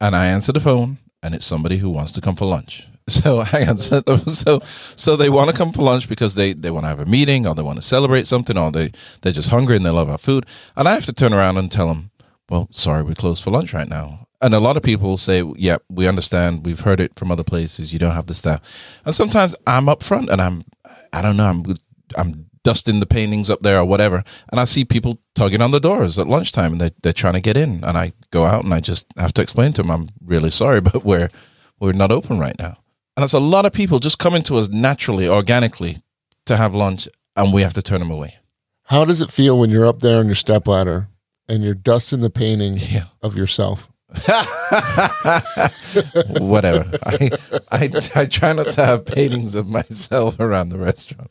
And 0.00 0.16
I 0.16 0.26
answer 0.26 0.52
the 0.52 0.60
phone 0.60 0.98
and 1.22 1.34
it's 1.34 1.44
somebody 1.44 1.78
who 1.78 1.90
wants 1.90 2.12
to 2.12 2.20
come 2.20 2.36
for 2.36 2.46
lunch. 2.46 2.86
So 3.10 3.40
I 3.40 3.64
answer 3.66 4.00
them. 4.02 4.20
So, 4.28 4.60
so 4.94 5.16
they 5.16 5.30
want 5.30 5.50
to 5.50 5.56
come 5.56 5.72
for 5.72 5.82
lunch 5.82 6.08
because 6.08 6.36
they, 6.36 6.52
they 6.52 6.70
want 6.70 6.84
to 6.84 6.88
have 6.88 7.00
a 7.00 7.06
meeting 7.06 7.44
or 7.44 7.56
they 7.56 7.62
want 7.62 7.78
to 7.78 7.82
celebrate 7.82 8.28
something 8.28 8.56
or 8.56 8.70
they, 8.70 8.92
they're 9.22 9.32
just 9.32 9.50
hungry 9.50 9.74
and 9.74 9.84
they 9.84 9.90
love 9.90 10.08
our 10.08 10.18
food. 10.18 10.46
And 10.76 10.86
I 10.86 10.92
have 10.92 11.06
to 11.06 11.12
turn 11.12 11.32
around 11.32 11.56
and 11.56 11.72
tell 11.72 11.88
them, 11.88 12.12
well, 12.48 12.68
sorry, 12.70 13.02
we're 13.02 13.14
closed 13.14 13.42
for 13.42 13.50
lunch 13.50 13.74
right 13.74 13.88
now 13.88 14.28
and 14.40 14.54
a 14.54 14.60
lot 14.60 14.76
of 14.76 14.82
people 14.82 15.16
say, 15.16 15.42
"Yeah, 15.56 15.78
we 15.88 16.08
understand. 16.08 16.64
We've 16.64 16.80
heard 16.80 17.00
it 17.00 17.12
from 17.16 17.30
other 17.30 17.44
places. 17.44 17.92
You 17.92 17.98
don't 17.98 18.14
have 18.14 18.26
the 18.26 18.34
staff." 18.34 18.60
And 19.04 19.14
sometimes 19.14 19.54
I'm 19.66 19.88
up 19.88 20.02
front 20.02 20.30
and 20.30 20.40
I'm, 20.40 20.64
I 21.12 21.22
don't 21.22 21.36
know, 21.36 21.48
I'm, 21.48 21.74
I'm 22.16 22.46
dusting 22.62 23.00
the 23.00 23.06
paintings 23.06 23.48
up 23.48 23.62
there 23.62 23.78
or 23.78 23.84
whatever, 23.84 24.22
and 24.50 24.60
I 24.60 24.64
see 24.64 24.84
people 24.84 25.18
tugging 25.34 25.62
on 25.62 25.70
the 25.70 25.80
doors 25.80 26.18
at 26.18 26.26
lunchtime 26.26 26.72
and 26.72 26.80
they 26.80 26.90
they're 27.02 27.12
trying 27.12 27.34
to 27.34 27.40
get 27.40 27.56
in, 27.56 27.84
and 27.84 27.96
I 27.96 28.12
go 28.30 28.44
out 28.44 28.64
and 28.64 28.74
I 28.74 28.80
just 28.80 29.06
have 29.16 29.32
to 29.34 29.42
explain 29.42 29.72
to 29.74 29.82
them, 29.82 29.90
"I'm 29.90 30.08
really 30.24 30.50
sorry, 30.50 30.80
but 30.92 31.04
we're 31.04 31.30
we're 31.78 31.92
not 31.92 32.12
open 32.12 32.38
right 32.38 32.58
now." 32.58 32.78
And 33.16 33.24
it's 33.24 33.34
a 33.34 33.40
lot 33.40 33.66
of 33.66 33.72
people 33.72 33.98
just 33.98 34.18
coming 34.18 34.42
to 34.44 34.56
us 34.56 34.68
naturally, 34.68 35.28
organically, 35.28 35.98
to 36.46 36.56
have 36.56 36.74
lunch, 36.74 37.08
and 37.36 37.52
we 37.52 37.62
have 37.62 37.74
to 37.74 37.82
turn 37.82 37.98
them 37.98 38.10
away. 38.10 38.36
How 38.84 39.04
does 39.04 39.20
it 39.20 39.30
feel 39.30 39.58
when 39.58 39.70
you're 39.70 39.86
up 39.86 40.00
there 40.00 40.18
on 40.18 40.26
your 40.26 40.34
stepladder 40.34 41.08
and 41.48 41.62
you're 41.62 41.74
dusting 41.74 42.20
the 42.20 42.30
painting 42.30 42.74
yeah. 42.78 43.04
of 43.22 43.36
yourself? 43.36 43.88
Whatever. 46.40 46.90
I, 47.04 47.30
I 47.70 47.90
I 48.14 48.26
try 48.26 48.52
not 48.52 48.72
to 48.72 48.84
have 48.84 49.04
paintings 49.04 49.54
of 49.54 49.68
myself 49.68 50.40
around 50.40 50.70
the 50.70 50.78
restaurant. 50.78 51.30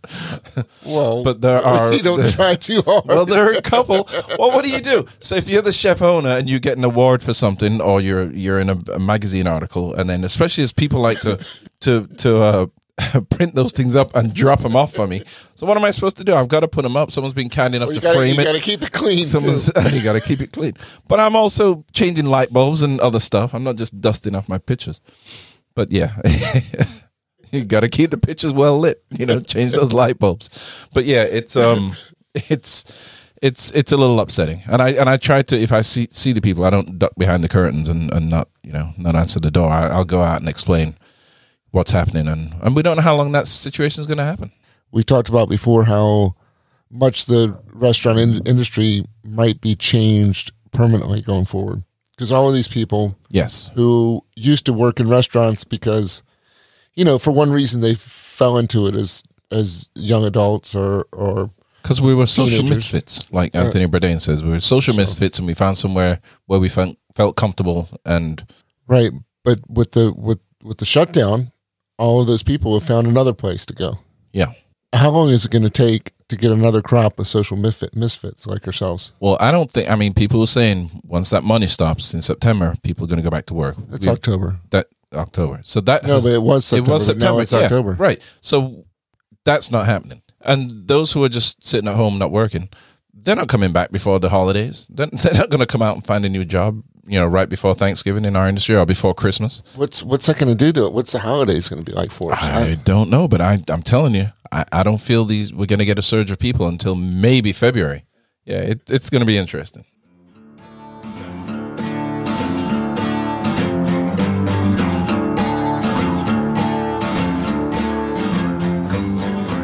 Well, 0.85 1.23
but 1.23 1.41
there 1.41 1.63
are. 1.63 1.93
You 1.99 2.03
don't 2.03 2.21
there, 2.21 2.29
try 2.29 2.55
too 2.55 2.81
hard. 2.85 3.05
Well, 3.05 3.25
there 3.25 3.49
are 3.49 3.51
a 3.51 3.61
couple. 3.61 4.07
Well, 4.37 4.51
what 4.51 4.63
do 4.63 4.69
you 4.69 4.79
do? 4.79 5.05
So 5.19 5.35
if 5.35 5.49
you're 5.49 5.61
the 5.61 5.73
chef 5.73 6.01
owner 6.01 6.29
and 6.29 6.49
you 6.49 6.59
get 6.59 6.77
an 6.77 6.85
award 6.85 7.21
for 7.21 7.33
something, 7.33 7.81
or 7.81 7.99
you're 7.99 8.31
you're 8.31 8.59
in 8.59 8.69
a, 8.69 8.77
a 8.93 8.99
magazine 8.99 9.47
article, 9.47 9.93
and 9.93 10.09
then 10.09 10.23
especially 10.23 10.63
as 10.63 10.71
people 10.71 11.01
like 11.01 11.19
to 11.21 11.43
to 11.81 12.07
to 12.17 12.37
uh, 12.37 12.65
print 13.29 13.55
those 13.55 13.71
things 13.71 13.95
up 13.95 14.15
and 14.15 14.33
drop 14.33 14.61
them 14.61 14.75
off 14.75 14.93
for 14.93 15.07
me. 15.07 15.23
So 15.55 15.65
what 15.65 15.77
am 15.77 15.83
I 15.83 15.91
supposed 15.91 16.17
to 16.17 16.23
do? 16.23 16.35
I've 16.35 16.47
got 16.47 16.61
to 16.61 16.67
put 16.67 16.83
them 16.83 16.95
up. 16.95 17.11
Someone's 17.11 17.33
been 17.33 17.49
kind 17.49 17.75
enough 17.75 17.87
well, 17.87 17.95
to 17.95 18.01
gotta, 18.01 18.17
frame 18.17 18.35
you 18.35 18.41
it. 18.41 18.43
You 18.43 18.45
got 18.45 18.55
to 18.55 18.61
keep 18.61 18.81
it 18.81 18.91
clean. 18.91 19.25
Someone's 19.25 19.67
you 19.91 20.03
got 20.03 20.13
to 20.13 20.21
keep 20.21 20.41
it 20.41 20.51
clean. 20.51 20.73
But 21.07 21.19
I'm 21.19 21.35
also 21.35 21.85
changing 21.91 22.25
light 22.25 22.51
bulbs 22.51 22.81
and 22.81 22.99
other 22.99 23.19
stuff. 23.19 23.53
I'm 23.53 23.63
not 23.63 23.75
just 23.75 23.99
dusting 24.01 24.35
off 24.35 24.49
my 24.49 24.57
pictures. 24.57 25.01
But 25.75 25.91
yeah. 25.91 26.15
you 27.51 27.65
got 27.65 27.81
to 27.81 27.89
keep 27.89 28.11
the 28.11 28.17
pictures 28.17 28.53
well 28.53 28.77
lit, 28.79 29.03
you 29.11 29.25
know, 29.25 29.39
change 29.39 29.71
those 29.71 29.93
light 29.93 30.19
bulbs. 30.19 30.49
But 30.93 31.05
yeah, 31.05 31.23
it's 31.23 31.55
um 31.55 31.95
it's 32.33 32.85
it's 33.41 33.71
it's 33.71 33.91
a 33.91 33.97
little 33.97 34.19
upsetting. 34.19 34.63
And 34.67 34.81
I 34.81 34.89
and 34.91 35.09
I 35.09 35.17
try 35.17 35.41
to 35.43 35.57
if 35.57 35.71
I 35.71 35.81
see 35.81 36.07
see 36.11 36.33
the 36.33 36.41
people, 36.41 36.65
I 36.65 36.69
don't 36.69 36.99
duck 36.99 37.13
behind 37.17 37.43
the 37.43 37.49
curtains 37.49 37.89
and, 37.89 38.11
and 38.11 38.29
not, 38.29 38.49
you 38.63 38.73
know, 38.73 38.93
not 38.97 39.15
answer 39.15 39.39
the 39.39 39.51
door. 39.51 39.69
I, 39.69 39.87
I'll 39.87 40.05
go 40.05 40.21
out 40.21 40.41
and 40.41 40.49
explain 40.49 40.97
what's 41.71 41.91
happening, 41.91 42.27
and 42.27 42.53
and 42.61 42.75
we 42.75 42.81
don't 42.81 42.97
know 42.97 43.03
how 43.03 43.15
long 43.15 43.31
that 43.33 43.47
situation 43.47 44.01
is 44.01 44.07
going 44.07 44.17
to 44.17 44.23
happen. 44.23 44.51
We 44.91 45.03
talked 45.03 45.29
about 45.29 45.49
before 45.49 45.85
how 45.85 46.35
much 46.89 47.25
the 47.25 47.57
restaurant 47.71 48.19
in- 48.19 48.45
industry 48.45 49.03
might 49.23 49.61
be 49.61 49.75
changed 49.75 50.51
permanently 50.71 51.21
going 51.21 51.45
forward 51.45 51.83
because 52.15 52.31
all 52.31 52.49
of 52.49 52.55
these 52.55 52.67
people, 52.67 53.15
yes, 53.29 53.69
who 53.75 54.23
used 54.35 54.65
to 54.65 54.73
work 54.73 54.99
in 54.99 55.07
restaurants 55.07 55.63
because, 55.63 56.23
you 56.95 57.05
know, 57.05 57.17
for 57.17 57.31
one 57.31 57.51
reason 57.51 57.81
they 57.81 57.95
fell 57.95 58.57
into 58.57 58.87
it 58.87 58.95
as 58.95 59.23
as 59.51 59.89
young 59.95 60.25
adults 60.25 60.75
or 60.75 61.07
or 61.11 61.51
because 61.81 62.01
we 62.01 62.13
were 62.13 62.25
social 62.25 62.59
teenagers. 62.59 62.77
misfits, 62.77 63.31
like 63.31 63.55
Anthony 63.55 63.85
uh, 63.85 63.87
Bourdain 63.87 64.19
says, 64.19 64.43
we 64.43 64.51
were 64.51 64.59
social 64.59 64.93
so, 64.93 64.99
misfits, 64.99 65.39
and 65.39 65.47
we 65.47 65.53
found 65.53 65.77
somewhere 65.77 66.19
where 66.45 66.59
we 66.59 66.69
felt 66.69 66.97
felt 67.15 67.35
comfortable 67.35 67.87
and 68.05 68.45
right. 68.87 69.11
But 69.43 69.59
with 69.69 69.91
the 69.91 70.13
with 70.15 70.39
with 70.61 70.79
the 70.79 70.85
shutdown, 70.85 71.51
all 71.99 72.21
of 72.21 72.27
those 72.27 72.41
people 72.41 72.79
have 72.79 72.87
found 72.87 73.05
another 73.05 73.33
place 73.33 73.65
to 73.67 73.73
go. 73.73 73.99
Yeah. 74.31 74.53
How 74.93 75.11
long 75.11 75.29
is 75.29 75.45
it 75.45 75.51
going 75.51 75.63
to 75.63 75.69
take 75.69 76.13
to 76.29 76.35
get 76.35 76.51
another 76.51 76.81
crop 76.81 77.19
of 77.19 77.27
social 77.27 77.57
misfit, 77.57 77.95
misfits 77.95 78.47
like 78.47 78.65
ourselves? 78.65 79.11
Well, 79.19 79.37
I 79.39 79.51
don't 79.51 79.69
think. 79.69 79.91
I 79.91 79.95
mean, 79.95 80.13
people 80.13 80.39
were 80.39 80.47
saying 80.47 81.01
once 81.03 81.29
that 81.29 81.43
money 81.43 81.67
stops 81.67 82.13
in 82.13 82.21
September, 82.21 82.75
people 82.81 83.03
are 83.03 83.07
going 83.07 83.17
to 83.17 83.23
go 83.23 83.29
back 83.29 83.45
to 83.47 83.53
work. 83.53 83.75
That's 83.89 84.07
we, 84.07 84.11
October. 84.11 84.59
That 84.71 84.87
October. 85.13 85.59
So 85.63 85.81
that 85.81 86.03
no, 86.03 86.15
has, 86.15 86.23
but 86.23 86.33
it 86.33 86.41
was 86.41 86.65
September. 86.65 86.91
It 86.91 86.93
was 86.93 87.05
September. 87.05 87.33
Now 87.33 87.39
it's 87.39 87.51
yeah, 87.51 87.59
October. 87.59 87.91
Right. 87.93 88.21
So 88.41 88.85
that's 89.43 89.69
not 89.69 89.85
happening. 89.85 90.21
And 90.41 90.71
those 90.87 91.11
who 91.11 91.23
are 91.23 91.29
just 91.29 91.63
sitting 91.63 91.87
at 91.87 91.95
home 91.95 92.17
not 92.17 92.31
working, 92.31 92.69
they're 93.13 93.35
not 93.35 93.49
coming 93.49 93.73
back 93.73 93.91
before 93.91 94.19
the 94.19 94.29
holidays. 94.29 94.87
They're, 94.89 95.07
they're 95.11 95.33
not 95.33 95.49
going 95.49 95.59
to 95.59 95.67
come 95.67 95.81
out 95.81 95.95
and 95.95 96.05
find 96.05 96.25
a 96.25 96.29
new 96.29 96.45
job, 96.45 96.81
you 97.09 97.19
know, 97.19 97.25
right 97.25 97.49
before 97.49 97.73
Thanksgiving 97.73 98.23
in 98.23 98.35
our 98.35 98.47
industry 98.47 98.75
or 98.75 98.85
before 98.85 99.15
Christmas. 99.15 99.63
What's 99.75 100.03
what's 100.03 100.27
that 100.27 100.37
going 100.37 100.55
to 100.55 100.55
do 100.55 100.71
to 100.73 100.85
it? 100.85 100.93
What's 100.93 101.11
the 101.11 101.19
holidays 101.19 101.67
going 101.67 101.83
to 101.83 101.91
be 101.91 101.95
like 101.95 102.11
for 102.11 102.31
us? 102.31 102.39
I 102.39 102.75
don't 102.75 103.09
know, 103.09 103.27
but 103.27 103.41
I, 103.41 103.63
I'm 103.67 103.81
telling 103.81 104.13
you, 104.13 104.27
I, 104.51 104.63
I 104.71 104.83
don't 104.83 105.01
feel 105.01 105.25
these. 105.25 105.51
We're 105.51 105.65
going 105.65 105.79
to 105.79 105.85
get 105.85 105.97
a 105.97 106.03
surge 106.03 106.29
of 106.29 106.37
people 106.37 106.67
until 106.67 106.93
maybe 106.93 107.51
February. 107.51 108.05
Yeah, 108.45 108.59
it, 108.59 108.81
it's 108.89 109.09
going 109.09 109.21
to 109.21 109.25
be 109.25 109.37
interesting. 109.37 109.85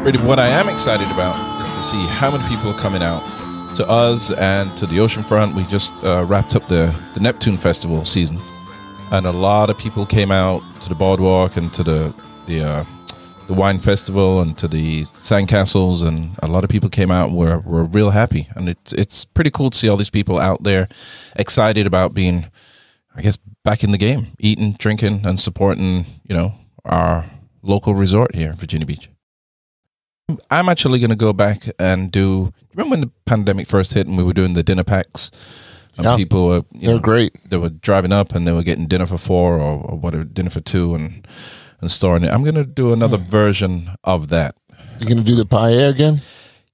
Really, 0.02 0.22
what 0.24 0.40
I 0.40 0.48
am 0.48 0.68
excited 0.68 1.10
about 1.12 1.62
is 1.62 1.76
to 1.76 1.82
see 1.82 2.04
how 2.06 2.30
many 2.30 2.46
people 2.48 2.70
are 2.70 2.78
coming 2.78 3.02
out 3.02 3.22
to 3.76 3.88
us 3.88 4.30
and 4.30 4.76
to 4.78 4.86
the 4.86 4.96
oceanfront. 4.96 5.54
We 5.54 5.64
just 5.64 5.92
uh, 6.02 6.24
wrapped 6.24 6.56
up 6.56 6.66
the, 6.68 6.94
the 7.14 7.20
Neptune 7.20 7.58
Festival 7.58 8.04
season, 8.04 8.40
and 9.10 9.26
a 9.26 9.32
lot 9.32 9.70
of 9.70 9.76
people 9.76 10.06
came 10.06 10.30
out 10.30 10.62
to 10.82 10.88
the 10.88 10.94
boardwalk 10.94 11.56
and 11.56 11.72
to 11.74 11.82
the 11.82 12.14
the 12.46 12.62
uh, 12.62 12.84
the 13.46 13.54
wine 13.54 13.78
festival 13.78 14.40
and 14.40 14.56
to 14.58 14.68
the 14.68 15.04
sandcastles, 15.06 16.06
and 16.06 16.36
a 16.42 16.46
lot 16.46 16.64
of 16.64 16.70
people 16.70 16.88
came 16.88 17.10
out 17.10 17.28
and 17.28 17.36
were 17.36 17.58
were 17.60 17.84
real 17.84 18.10
happy. 18.10 18.48
And 18.54 18.68
it's 18.68 18.92
it's 18.94 19.24
pretty 19.24 19.50
cool 19.50 19.70
to 19.70 19.76
see 19.76 19.88
all 19.88 19.96
these 19.96 20.10
people 20.10 20.38
out 20.38 20.62
there 20.62 20.88
excited 21.36 21.86
about 21.86 22.14
being, 22.14 22.46
I 23.14 23.22
guess, 23.22 23.36
back 23.62 23.84
in 23.84 23.92
the 23.92 23.98
game, 23.98 24.28
eating, 24.38 24.72
drinking, 24.72 25.26
and 25.26 25.38
supporting 25.38 26.06
you 26.26 26.34
know 26.34 26.54
our 26.84 27.26
local 27.62 27.94
resort 27.94 28.34
here 28.34 28.50
in 28.50 28.56
Virginia 28.56 28.86
Beach. 28.86 29.10
I'm 30.50 30.68
actually 30.68 30.98
going 30.98 31.10
to 31.10 31.16
go 31.16 31.32
back 31.32 31.68
and 31.78 32.10
do. 32.10 32.52
Remember 32.74 32.90
when 32.94 33.00
the 33.00 33.10
pandemic 33.26 33.68
first 33.68 33.94
hit 33.94 34.08
and 34.08 34.16
we 34.16 34.24
were 34.24 34.32
doing 34.32 34.54
the 34.54 34.62
dinner 34.64 34.82
packs, 34.82 35.30
and 35.96 36.04
Yeah. 36.04 36.16
people 36.16 36.48
were 36.48 36.62
you 36.72 36.86
They're 36.88 36.94
know, 36.96 36.98
great. 37.00 37.38
they 37.48 37.56
were 37.56 37.68
driving 37.68 38.12
up 38.12 38.34
and 38.34 38.46
they 38.46 38.50
were 38.52 38.64
getting 38.64 38.86
dinner 38.88 39.06
for 39.06 39.18
four 39.18 39.54
or, 39.60 39.80
or 39.84 39.96
whatever 39.96 40.24
dinner 40.24 40.50
for 40.50 40.60
two 40.60 40.94
and 40.96 41.26
and 41.80 41.90
storing 41.92 42.24
it. 42.24 42.32
I'm 42.32 42.42
going 42.42 42.54
to 42.56 42.64
do 42.64 42.92
another 42.92 43.18
version 43.18 43.90
of 44.02 44.28
that. 44.28 44.56
You're 44.98 45.08
going 45.08 45.18
to 45.18 45.30
do 45.30 45.34
the 45.36 45.44
paella 45.46 45.90
again? 45.90 46.20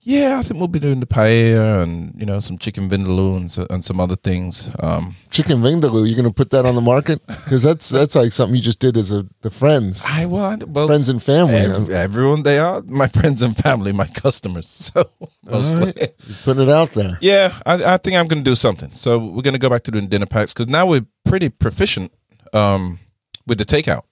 Yeah, 0.05 0.41
I 0.41 0.43
think 0.43 0.59
we'll 0.59 0.67
be 0.67 0.81
doing 0.81 0.99
the 0.99 1.07
paella 1.07 1.81
and 1.85 2.13
you 2.19 2.27
know 2.27 2.41
some 2.41 2.59
chicken 2.59 2.89
vindaloo 2.91 3.37
and, 3.37 3.49
so, 3.51 3.67
and 3.71 3.85
some 3.85 4.01
other 4.01 4.17
things. 4.17 4.69
Um, 4.81 5.15
Chicken 5.31 5.59
vindaloo. 5.63 6.07
you're 6.09 6.17
going 6.17 6.29
to 6.29 6.35
put 6.35 6.51
that 6.51 6.67
on 6.67 6.75
the 6.75 6.81
market? 6.81 7.21
Because 7.45 7.63
that's 7.63 7.89
that's 7.89 8.15
like 8.17 8.33
something 8.33 8.57
you 8.57 8.63
just 8.63 8.79
did 8.81 8.97
as 8.97 9.13
a 9.13 9.27
the 9.43 9.51
friends, 9.51 10.03
I 10.09 10.27
well, 10.27 10.45
I- 10.45 10.57
well 10.65 10.87
friends 10.89 11.09
and 11.09 11.23
family. 11.23 11.55
ev- 11.55 11.91
everyone 11.91 12.43
they 12.43 12.59
are 12.59 12.83
my 12.89 13.07
friends 13.19 13.43
and 13.43 13.57
family, 13.57 13.93
my 13.93 14.07
customers. 14.07 14.67
So 14.95 15.09
mostly. 15.45 15.93
right. 16.01 16.15
Putting 16.45 16.63
it 16.65 16.69
out 16.69 16.91
there. 16.93 17.19
Yeah, 17.21 17.59
I, 17.67 17.95
I 17.95 17.97
think 17.99 18.17
I'm 18.17 18.27
going 18.29 18.43
to 18.45 18.51
do 18.51 18.55
something. 18.57 18.91
So 18.93 19.19
we're 19.19 19.43
going 19.43 19.55
to 19.55 19.59
go 19.59 19.69
back 19.69 19.83
to 19.85 19.91
doing 19.91 20.09
dinner 20.09 20.27
packs 20.27 20.53
because 20.55 20.69
now 20.69 20.87
we're 20.87 21.07
pretty 21.25 21.49
proficient 21.49 22.13
um, 22.53 22.99
with 23.47 23.59
the 23.59 23.65
takeout. 23.65 24.03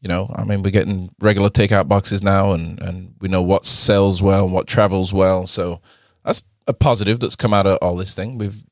You 0.00 0.08
know, 0.08 0.32
I 0.34 0.44
mean, 0.44 0.62
we're 0.62 0.70
getting 0.70 1.10
regular 1.20 1.50
takeout 1.50 1.86
boxes 1.86 2.22
now, 2.22 2.52
and 2.52 2.80
and 2.80 3.14
we 3.20 3.28
know 3.28 3.42
what 3.42 3.64
sells 3.64 4.22
well, 4.22 4.44
and 4.44 4.52
what 4.52 4.66
travels 4.66 5.12
well. 5.12 5.46
So 5.46 5.80
that's 6.24 6.42
a 6.66 6.72
positive 6.72 7.20
that's 7.20 7.36
come 7.36 7.52
out 7.52 7.66
of 7.66 7.78
all 7.82 7.96
this 7.96 8.14
thing. 8.14 8.38
We've 8.38 8.64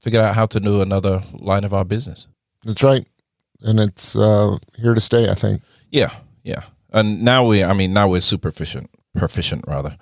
figured 0.00 0.22
out 0.22 0.34
how 0.34 0.46
to 0.46 0.60
do 0.60 0.82
another 0.82 1.22
line 1.32 1.64
of 1.64 1.72
our 1.72 1.84
business. 1.84 2.26
That's 2.64 2.82
right, 2.82 3.06
and 3.60 3.78
it's 3.78 4.16
uh, 4.16 4.58
here 4.76 4.94
to 4.94 5.00
stay. 5.00 5.28
I 5.28 5.34
think. 5.34 5.62
Yeah, 5.90 6.14
yeah. 6.42 6.62
And 6.92 7.22
now 7.22 7.44
we, 7.44 7.62
I 7.62 7.72
mean, 7.72 7.92
now 7.92 8.08
we're 8.08 8.20
super 8.20 8.48
efficient, 8.48 8.90
proficient 9.16 9.64
rather. 9.66 9.96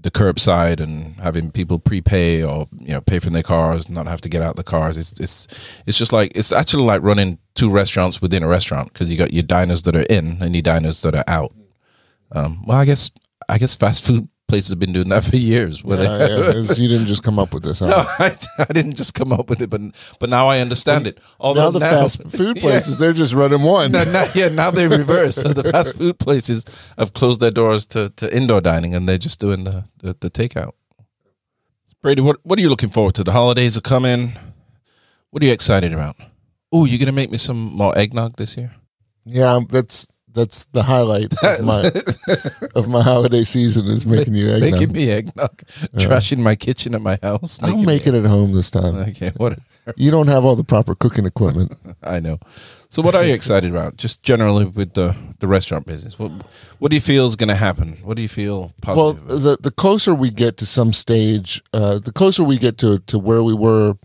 The 0.00 0.10
curbside 0.10 0.80
and 0.80 1.16
having 1.16 1.50
people 1.50 1.78
prepay 1.78 2.44
or 2.44 2.68
you 2.78 2.92
know 2.92 3.00
pay 3.00 3.18
for 3.18 3.30
their 3.30 3.42
cars, 3.42 3.88
not 3.88 4.06
have 4.06 4.20
to 4.22 4.28
get 4.28 4.42
out 4.42 4.56
the 4.56 4.62
cars. 4.62 4.96
It's 4.96 5.18
it's 5.18 5.48
it's 5.86 5.98
just 5.98 6.12
like 6.12 6.32
it's 6.34 6.52
actually 6.52 6.84
like 6.84 7.02
running 7.02 7.38
two 7.54 7.70
restaurants 7.70 8.22
within 8.22 8.42
a 8.42 8.48
restaurant 8.48 8.92
because 8.92 9.10
you 9.10 9.16
got 9.16 9.32
your 9.32 9.42
diners 9.42 9.82
that 9.82 9.96
are 9.96 10.06
in 10.08 10.38
and 10.40 10.54
your 10.54 10.62
diners 10.62 11.02
that 11.02 11.14
are 11.14 11.24
out. 11.26 11.52
Um, 12.32 12.64
well, 12.64 12.78
I 12.78 12.84
guess 12.84 13.10
I 13.48 13.58
guess 13.58 13.74
fast 13.74 14.04
food 14.04 14.28
places 14.48 14.70
have 14.70 14.78
been 14.78 14.92
doing 14.92 15.08
that 15.10 15.22
for 15.30 15.36
years. 15.36 15.84
Where 15.84 15.98
Yeah, 15.98 16.18
they, 16.18 16.60
yeah, 16.60 16.72
you 16.74 16.88
didn't 16.88 17.06
just 17.06 17.22
come 17.22 17.38
up 17.38 17.52
with 17.54 17.62
this. 17.62 17.78
Huh? 17.80 17.86
no, 17.88 17.96
I, 18.18 18.36
I 18.58 18.72
didn't 18.72 18.96
just 18.96 19.14
come 19.14 19.32
up 19.32 19.48
with 19.48 19.60
it, 19.62 19.70
but 19.70 19.80
but 20.18 20.28
now 20.30 20.48
I 20.48 20.60
understand 20.60 21.06
it. 21.06 21.16
now 21.18 21.22
Although 21.40 21.70
the 21.70 21.80
fast 21.80 22.22
food 22.30 22.56
Yeah. 22.56 22.62
places, 22.62 22.98
they're 22.98 23.12
just 23.12 23.34
running 23.34 23.62
one. 23.62 23.92
No, 23.92 24.04
now, 24.04 24.26
yeah, 24.34 24.48
now 24.48 24.70
they 24.70 24.88
reverse. 24.88 25.36
So 25.36 25.48
the 25.52 25.70
fast 25.70 25.96
food 25.96 26.18
places 26.18 26.64
have 26.98 27.12
closed 27.12 27.40
their 27.40 27.50
doors 27.52 27.86
to, 27.88 28.10
to 28.16 28.34
indoor 28.36 28.60
dining, 28.60 28.94
and 28.94 29.08
they're 29.08 29.18
just 29.18 29.38
doing 29.38 29.64
the, 29.64 29.84
the, 29.98 30.16
the 30.18 30.30
takeout. 30.30 30.72
Brady, 32.02 32.22
what 32.22 32.36
what 32.44 32.58
are 32.58 32.62
you 32.62 32.68
looking 32.70 32.90
forward 32.90 33.14
to? 33.16 33.24
The 33.24 33.32
holidays 33.32 33.76
are 33.76 33.80
coming. 33.82 34.32
What 35.30 35.42
are 35.42 35.46
you 35.46 35.52
excited 35.52 35.92
about? 35.92 36.16
Oh, 36.72 36.84
you're 36.84 36.98
gonna 36.98 37.12
make 37.12 37.30
me 37.30 37.38
some 37.38 37.58
more 37.58 37.96
eggnog 37.98 38.36
this 38.36 38.56
year. 38.56 38.74
Yeah, 39.24 39.60
that's 39.68 40.06
that's 40.32 40.66
the 40.66 40.82
highlight 40.82 41.32
of 41.42 41.60
my 41.64 41.90
of 42.74 42.88
my 42.88 43.02
holiday 43.02 43.44
season 43.44 43.86
is 43.86 44.06
making 44.06 44.34
you 44.34 44.48
eggnog. 44.50 44.72
Making 44.72 44.92
me 44.92 45.10
eggnog, 45.10 45.58
trashing 45.96 46.38
my 46.38 46.54
kitchen 46.54 46.94
at 46.94 47.02
my 47.02 47.18
house. 47.22 47.58
I'll 47.62 47.70
making 47.70 47.86
make 47.86 48.06
it 48.06 48.14
at 48.14 48.24
home 48.26 48.52
this 48.52 48.70
time. 48.70 48.96
Okay, 49.08 49.32
what 49.36 49.58
You 49.96 50.10
don't 50.10 50.28
have 50.28 50.44
all 50.44 50.54
the 50.56 50.64
proper 50.64 50.94
cooking 50.94 51.24
equipment. 51.26 51.72
I 52.02 52.20
know. 52.20 52.38
So, 52.90 53.02
what 53.02 53.14
are 53.14 53.24
you 53.24 53.34
excited 53.34 53.70
about? 53.70 53.96
Just 53.96 54.22
generally 54.22 54.64
with 54.64 54.94
the, 54.94 55.14
the 55.40 55.46
restaurant 55.46 55.86
business. 55.86 56.18
What 56.18 56.30
what 56.78 56.90
do 56.90 56.96
you 56.96 57.00
feel 57.00 57.26
is 57.26 57.36
going 57.36 57.48
to 57.48 57.54
happen? 57.54 57.98
What 58.02 58.16
do 58.16 58.22
you 58.22 58.28
feel 58.28 58.72
Well, 58.86 59.14
positive? 59.14 59.24
about? 59.24 59.42
the 59.42 59.56
the 59.62 59.70
closer 59.70 60.14
we 60.14 60.30
get 60.30 60.56
to 60.58 60.66
some 60.66 60.92
stage, 60.92 61.62
uh, 61.72 61.98
the 61.98 62.12
closer 62.12 62.44
we 62.44 62.58
get 62.58 62.78
to 62.78 62.98
to 63.00 63.18
where 63.18 63.42
we 63.42 63.54
were 63.54 63.96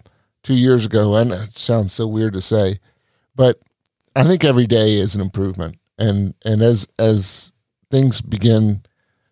two 0.44 0.56
years 0.56 0.86
ago, 0.86 1.16
and 1.16 1.32
it 1.32 1.58
sounds 1.58 1.94
so 1.94 2.06
weird 2.08 2.34
to 2.34 2.42
say, 2.42 2.80
but 3.36 3.60
I 4.16 4.24
think 4.24 4.44
every 4.44 4.68
day 4.68 4.96
is 4.96 5.16
an 5.16 5.22
improvement, 5.22 5.78
and 5.98 6.34
and 6.46 6.62
as 6.62 6.88
as 7.00 7.52
things 7.92 8.22
begin 8.22 8.82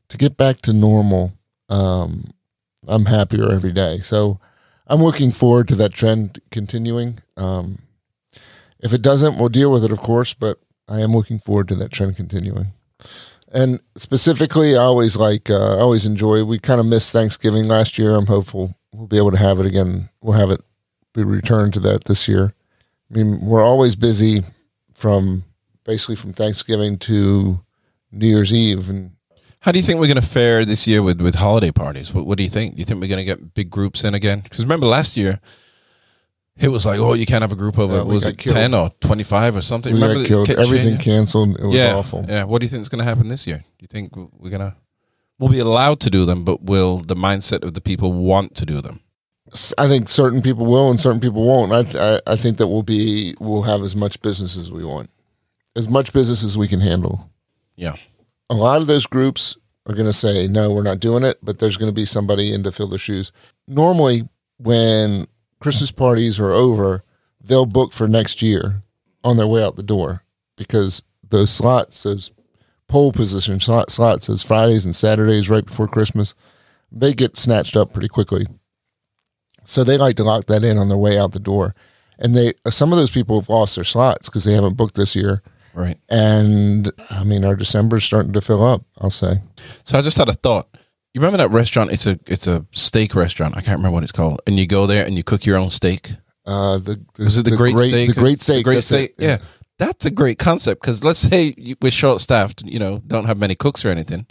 to 0.10 0.18
get 0.18 0.38
back 0.38 0.62
to 0.62 0.74
normal, 0.74 1.34
um, 1.70 2.32
I'm 2.88 3.06
happier 3.06 3.52
every 3.52 3.72
day. 3.72 3.98
So 4.00 4.40
I'm 4.88 5.02
looking 5.02 5.32
forward 5.32 5.68
to 5.70 5.76
that 5.76 5.94
trend 5.94 6.40
continuing. 6.52 7.20
Um, 7.38 7.80
if 8.80 8.94
it 8.94 9.02
doesn't, 9.02 9.38
we'll 9.38 9.50
deal 9.50 9.72
with 9.72 9.84
it, 9.84 9.92
of 9.92 10.00
course, 10.00 10.34
but 10.34 10.60
I 10.88 11.00
am 11.00 11.12
looking 11.12 11.40
forward 11.40 11.68
to 11.70 11.76
that 11.76 11.92
trend 11.92 12.18
continuing. 12.18 12.68
And 13.54 13.80
specifically, 13.96 14.76
I 14.76 14.82
always 14.82 15.16
like, 15.16 15.50
uh, 15.50 15.78
I 15.78 15.80
always 15.80 16.06
enjoy. 16.06 16.44
We 16.44 16.60
kind 16.60 16.80
of 16.80 16.86
missed 16.86 17.12
Thanksgiving 17.12 17.68
last 17.68 17.98
year. 17.98 18.16
I'm 18.16 18.26
hopeful 18.26 18.76
we'll 18.94 19.08
be 19.08 19.18
able 19.18 19.32
to 19.32 19.38
have 19.38 19.60
it 19.60 19.66
again. 19.66 20.10
We'll 20.22 20.38
have 20.38 20.52
it 20.52 20.62
be 21.14 21.24
returned 21.24 21.74
to 21.74 21.80
that 21.82 22.06
this 22.06 22.28
year. 22.28 22.54
I 23.10 23.18
mean, 23.18 23.42
we're 23.42 23.64
always 23.64 23.96
busy 23.96 24.44
from 24.94 25.44
basically 25.92 26.16
from 26.16 26.32
Thanksgiving 26.32 26.98
to 26.98 27.60
New 28.14 28.28
Year's 28.28 28.54
Eve, 28.54 28.90
and 28.90 29.12
How 29.60 29.74
do 29.74 29.80
you 29.80 29.84
think 29.84 30.00
we're 30.00 30.08
going 30.08 30.22
to 30.22 30.34
fare 30.40 30.64
this 30.64 30.88
year 30.88 31.04
with, 31.04 31.20
with 31.20 31.36
holiday 31.36 31.70
parties? 31.72 32.14
What, 32.14 32.26
what 32.26 32.38
do 32.38 32.44
you 32.44 32.50
think? 32.50 32.76
Do 32.76 32.80
you 32.80 32.86
think 32.86 33.02
we're 33.02 33.10
going 33.10 33.26
to 33.26 33.26
get 33.26 33.54
big 33.54 33.70
groups 33.70 34.06
in 34.06 34.14
again? 34.14 34.40
Because 34.40 34.62
remember 34.64 34.86
last 34.88 35.18
year, 35.18 35.42
it 36.58 36.70
was 36.70 36.86
like, 36.86 36.98
oh, 37.00 37.14
you 37.14 37.26
can't 37.26 37.42
have 37.42 37.52
a 37.52 37.58
group 37.58 37.78
over, 37.78 37.98
Yeah, 37.98 38.04
was 38.04 38.26
it 38.26 38.38
killed. 38.38 38.56
10 38.56 38.74
or 38.74 38.90
25 39.02 39.58
or 39.58 39.62
something? 39.62 39.94
we 39.94 40.02
remember 40.02 40.22
got 40.22 40.28
killed. 40.28 40.50
Everything 40.52 40.98
changing? 40.98 41.14
canceled. 41.14 41.60
It 41.60 41.66
was 41.66 41.76
yeah, 41.76 41.96
awful. 41.96 42.26
Yeah. 42.26 42.46
What 42.46 42.60
do 42.62 42.66
you 42.66 42.70
think 42.70 42.82
is 42.82 42.90
going 42.90 43.00
to 43.00 43.06
happen 43.06 43.28
this 43.28 43.46
year? 43.46 43.58
Do 43.58 43.84
you 43.84 43.88
think 43.88 44.16
we're 44.16 44.50
going 44.50 44.62
to, 44.62 44.76
we'll 45.40 45.50
be 45.50 45.60
allowed 45.60 46.00
to 46.02 46.10
do 46.10 46.26
them, 46.26 46.46
but 46.46 46.64
will 46.64 47.00
the 47.00 47.16
mindset 47.18 47.64
of 47.64 47.74
the 47.74 47.82
people 47.82 48.14
want 48.14 48.56
to 48.56 48.66
do 48.66 48.80
them? 48.80 49.02
I 49.78 49.90
think 49.90 50.08
certain 50.08 50.42
people 50.42 50.66
will 50.66 50.90
and 50.90 50.98
certain 50.98 51.20
people 51.20 51.46
won't. 51.46 51.74
I, 51.74 52.14
I 52.16 52.20
I 52.26 52.36
think 52.38 52.56
that 52.60 52.68
we'll 52.70 52.84
be 52.84 53.36
we'll 53.42 53.64
have 53.64 53.82
as 53.82 53.98
much 53.98 54.22
business 54.22 54.56
as 54.56 54.72
we 54.72 54.86
want, 54.86 55.10
as 55.76 55.90
much 55.90 56.14
business 56.14 56.44
as 56.44 56.58
we 56.58 56.68
can 56.68 56.82
handle. 56.82 57.30
Yeah. 57.76 57.96
A 58.50 58.56
lot 58.56 58.82
of 58.82 58.88
those 58.88 59.06
groups 59.06 59.58
are 59.88 59.94
going 59.94 60.06
to 60.06 60.14
say 60.14 60.48
no, 60.48 60.72
we're 60.74 60.84
not 60.84 61.00
doing 61.00 61.24
it, 61.24 61.38
but 61.42 61.60
there's 61.60 61.78
going 61.78 61.92
to 61.92 61.96
be 61.96 62.06
somebody 62.06 62.54
in 62.54 62.64
to 62.64 62.72
fill 62.72 62.88
their 62.88 63.00
shoes. 63.00 63.32
Normally, 63.68 64.28
when 64.58 65.26
Christmas 65.60 65.92
parties 65.92 66.40
are 66.40 66.52
over, 66.52 67.04
they'll 67.44 67.66
book 67.66 67.94
for 67.94 68.08
next 68.08 68.42
year 68.42 68.84
on 69.24 69.38
their 69.38 69.48
way 69.48 69.64
out 69.64 69.76
the 69.76 69.84
door 69.84 70.24
because 70.58 71.04
those 71.30 71.50
slots, 71.50 72.04
those 72.04 72.32
pole 72.88 73.12
position 73.12 73.60
slot, 73.60 73.90
slots, 73.90 74.28
those 74.28 74.44
Fridays 74.44 74.86
and 74.86 74.94
Saturdays 74.94 75.50
right 75.50 75.66
before 75.66 75.88
Christmas, 75.88 76.36
they 76.92 77.14
get 77.14 77.38
snatched 77.38 77.78
up 77.78 77.94
pretty 77.94 78.10
quickly. 78.10 78.46
So 79.64 79.84
they 79.84 79.98
like 79.98 80.18
to 80.18 80.24
lock 80.24 80.46
that 80.48 80.64
in 80.64 80.78
on 80.78 80.90
their 80.90 80.98
way 80.98 81.18
out 81.18 81.32
the 81.32 81.40
door. 81.40 81.74
And 82.20 82.36
they 82.36 82.54
some 82.70 82.92
of 82.92 83.00
those 83.00 83.10
people 83.10 83.40
have 83.40 83.50
lost 83.50 83.76
their 83.76 83.84
slots 83.84 84.30
because 84.30 84.44
they 84.44 84.54
haven't 84.54 84.78
booked 84.78 84.96
this 84.96 85.16
year. 85.16 85.42
Right. 85.74 85.98
And 86.10 86.92
I 87.10 87.24
mean, 87.24 87.46
our 87.46 87.56
December's 87.56 88.04
starting 88.04 88.34
to 88.34 88.42
fill 88.42 88.64
up. 88.64 88.84
I'll 89.00 89.10
say. 89.10 89.36
So 89.84 89.98
I 89.98 90.02
just 90.02 90.18
had 90.18 90.30
a 90.30 90.34
thought. 90.34 90.68
You 91.14 91.20
remember 91.20 91.38
that 91.38 91.52
restaurant? 91.52 91.92
It's 91.92 92.08
a 92.08 92.20
it's 92.28 92.48
a 92.48 92.66
steak 92.72 93.16
restaurant. 93.16 93.58
I 93.58 93.62
can't 93.62 93.78
remember 93.78 93.96
what 93.96 94.04
it's 94.04 94.12
called. 94.12 94.42
And 94.48 94.58
you 94.58 94.68
go 94.68 94.86
there 94.86 95.06
and 95.06 95.16
you 95.16 95.24
cook 95.24 95.46
your 95.46 95.58
own 95.58 95.70
steak. 95.70 96.12
Uh, 96.46 96.78
the, 96.78 97.04
the 97.16 97.26
Was 97.26 97.38
it 97.38 97.46
the, 97.46 97.56
great 97.56 97.78
steak? 97.78 98.14
The 98.14 98.20
great 98.20 98.42
steak. 98.42 98.58
The 98.58 98.64
great 98.64 98.84
steak. 98.84 99.14
it. 99.18 99.24
Yeah, 99.24 99.38
that's 99.78 100.06
a 100.06 100.12
great 100.12 100.40
concept 100.40 100.82
because 100.82 101.04
let's 101.04 101.20
say 101.20 101.56
we're 101.82 101.92
short 101.92 102.22
staffed. 102.22 102.64
You 102.64 102.80
know, 102.80 103.02
don't 103.06 103.26
have 103.26 103.38
many 103.38 103.56
cooks 103.56 103.84
or 103.84 103.90
anything. 103.90 104.26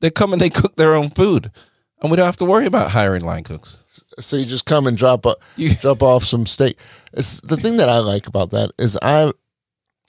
They 0.00 0.10
come 0.10 0.32
and 0.32 0.40
they 0.40 0.50
cook 0.50 0.76
their 0.76 0.94
own 0.94 1.10
food, 1.10 1.50
and 2.00 2.10
we 2.10 2.16
don't 2.16 2.26
have 2.26 2.36
to 2.38 2.44
worry 2.44 2.66
about 2.66 2.90
hiring 2.90 3.24
line 3.24 3.44
cooks. 3.44 3.82
So 4.18 4.36
you 4.36 4.44
just 4.44 4.66
come 4.66 4.86
and 4.86 4.96
drop 4.96 5.26
a, 5.26 5.36
drop 5.80 6.02
off 6.02 6.24
some 6.24 6.46
steak. 6.46 6.78
It's 7.12 7.40
the 7.40 7.56
thing 7.56 7.76
that 7.76 7.88
I 7.88 7.98
like 7.98 8.26
about 8.26 8.50
that 8.50 8.72
is 8.78 8.98
I 9.02 9.32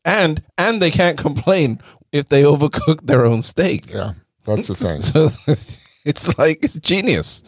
and 0.05 0.41
and 0.57 0.81
they 0.81 0.91
can't 0.91 1.17
complain 1.17 1.81
if 2.13 2.29
they 2.29 2.43
overcook 2.43 3.05
their 3.05 3.25
own 3.25 3.41
steak. 3.41 3.91
yeah 3.91 4.13
that's 4.45 4.67
the 4.67 4.75
thing. 4.75 5.01
So 5.01 5.29
it's 6.05 6.37
like 6.37 6.59
it's 6.63 6.75
genius. 6.75 7.43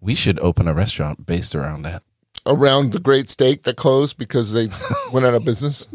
We 0.00 0.14
should 0.16 0.38
open 0.40 0.66
a 0.68 0.74
restaurant 0.74 1.24
based 1.24 1.54
around 1.54 1.82
that. 1.82 2.02
Around 2.44 2.92
the 2.92 3.00
great 3.00 3.30
steak 3.30 3.62
that 3.64 3.76
closed 3.76 4.18
because 4.18 4.52
they 4.52 4.68
went 5.12 5.24
out 5.26 5.34
of 5.34 5.44
business. 5.44 5.88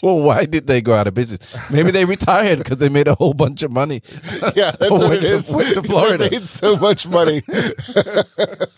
Why 0.00 0.44
did 0.46 0.66
they 0.66 0.80
go 0.80 0.94
out 0.94 1.06
of 1.06 1.14
business? 1.14 1.40
Maybe 1.70 1.90
they 1.90 2.04
retired 2.04 2.58
because 2.58 2.78
they 2.78 2.88
made 2.88 3.06
a 3.08 3.14
whole 3.14 3.34
bunch 3.34 3.62
of 3.62 3.70
money. 3.72 4.02
Yeah, 4.56 4.70
that's 4.78 4.90
what 4.90 5.12
it 5.14 5.20
to- 5.20 5.26
is. 5.26 5.54
went 5.54 5.74
to 5.74 5.80
They 5.80 5.88
Florida. 5.88 6.28
made 6.30 6.48
so 6.48 6.76
much 6.76 7.06
money. 7.08 7.40
that 7.46 8.68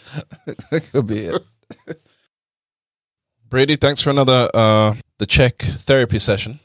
could 0.93 1.07
be 1.07 1.27
it. 1.27 1.43
Brady, 3.49 3.77
thanks 3.77 4.01
for 4.03 4.11
another 4.11 4.51
uh 4.55 4.95
the 5.19 5.27
check 5.27 5.59
therapy 5.59 6.19
session 6.19 6.61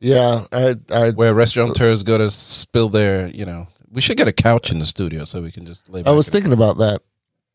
Yeah, 0.00 0.44
I, 0.52 0.74
I 0.92 1.10
where 1.10 1.34
restaurateurs 1.34 2.02
go 2.02 2.18
to 2.18 2.30
spill 2.30 2.88
their, 2.88 3.28
you 3.28 3.44
know, 3.44 3.68
we 3.90 4.00
should 4.00 4.16
get 4.16 4.28
a 4.28 4.32
couch 4.32 4.70
in 4.70 4.78
the 4.78 4.86
studio 4.86 5.24
so 5.24 5.42
we 5.42 5.52
can 5.52 5.66
just 5.66 5.88
lay 5.88 6.04
I 6.04 6.12
was 6.12 6.28
thinking 6.28 6.52
about 6.52 6.78
that. 6.78 7.00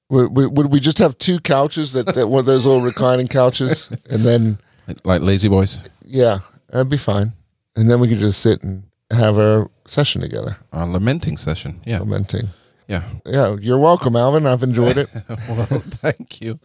Would, 0.09 0.36
would, 0.36 0.57
would 0.57 0.71
we 0.71 0.79
just 0.79 0.99
have 0.99 1.17
two 1.17 1.39
couches 1.39 1.93
that, 1.93 2.13
that 2.13 2.27
one 2.27 2.39
of 2.39 2.45
those 2.45 2.65
little 2.65 2.81
reclining 2.81 3.27
couches, 3.27 3.89
and 4.09 4.21
then 4.21 4.59
like 5.03 5.21
lazy 5.21 5.47
boys. 5.47 5.81
yeah, 6.05 6.39
that'd 6.69 6.89
be 6.89 6.97
fine. 6.97 7.31
And 7.75 7.89
then 7.89 7.99
we 7.99 8.07
could 8.07 8.19
just 8.19 8.41
sit 8.41 8.62
and 8.63 8.83
have 9.09 9.39
our 9.39 9.71
session 9.88 10.21
together, 10.21 10.57
A 10.71 10.86
lamenting 10.86 11.38
session. 11.38 11.81
Yeah. 11.86 11.99
lamenting. 11.99 12.49
Yeah. 12.88 13.03
Yeah, 13.25 13.55
you're 13.59 13.79
welcome, 13.79 14.15
Alvin. 14.15 14.45
I've 14.45 14.62
enjoyed 14.63 14.97
it. 14.97 15.09
well, 15.47 15.65
thank 15.65 16.41
you. 16.41 16.59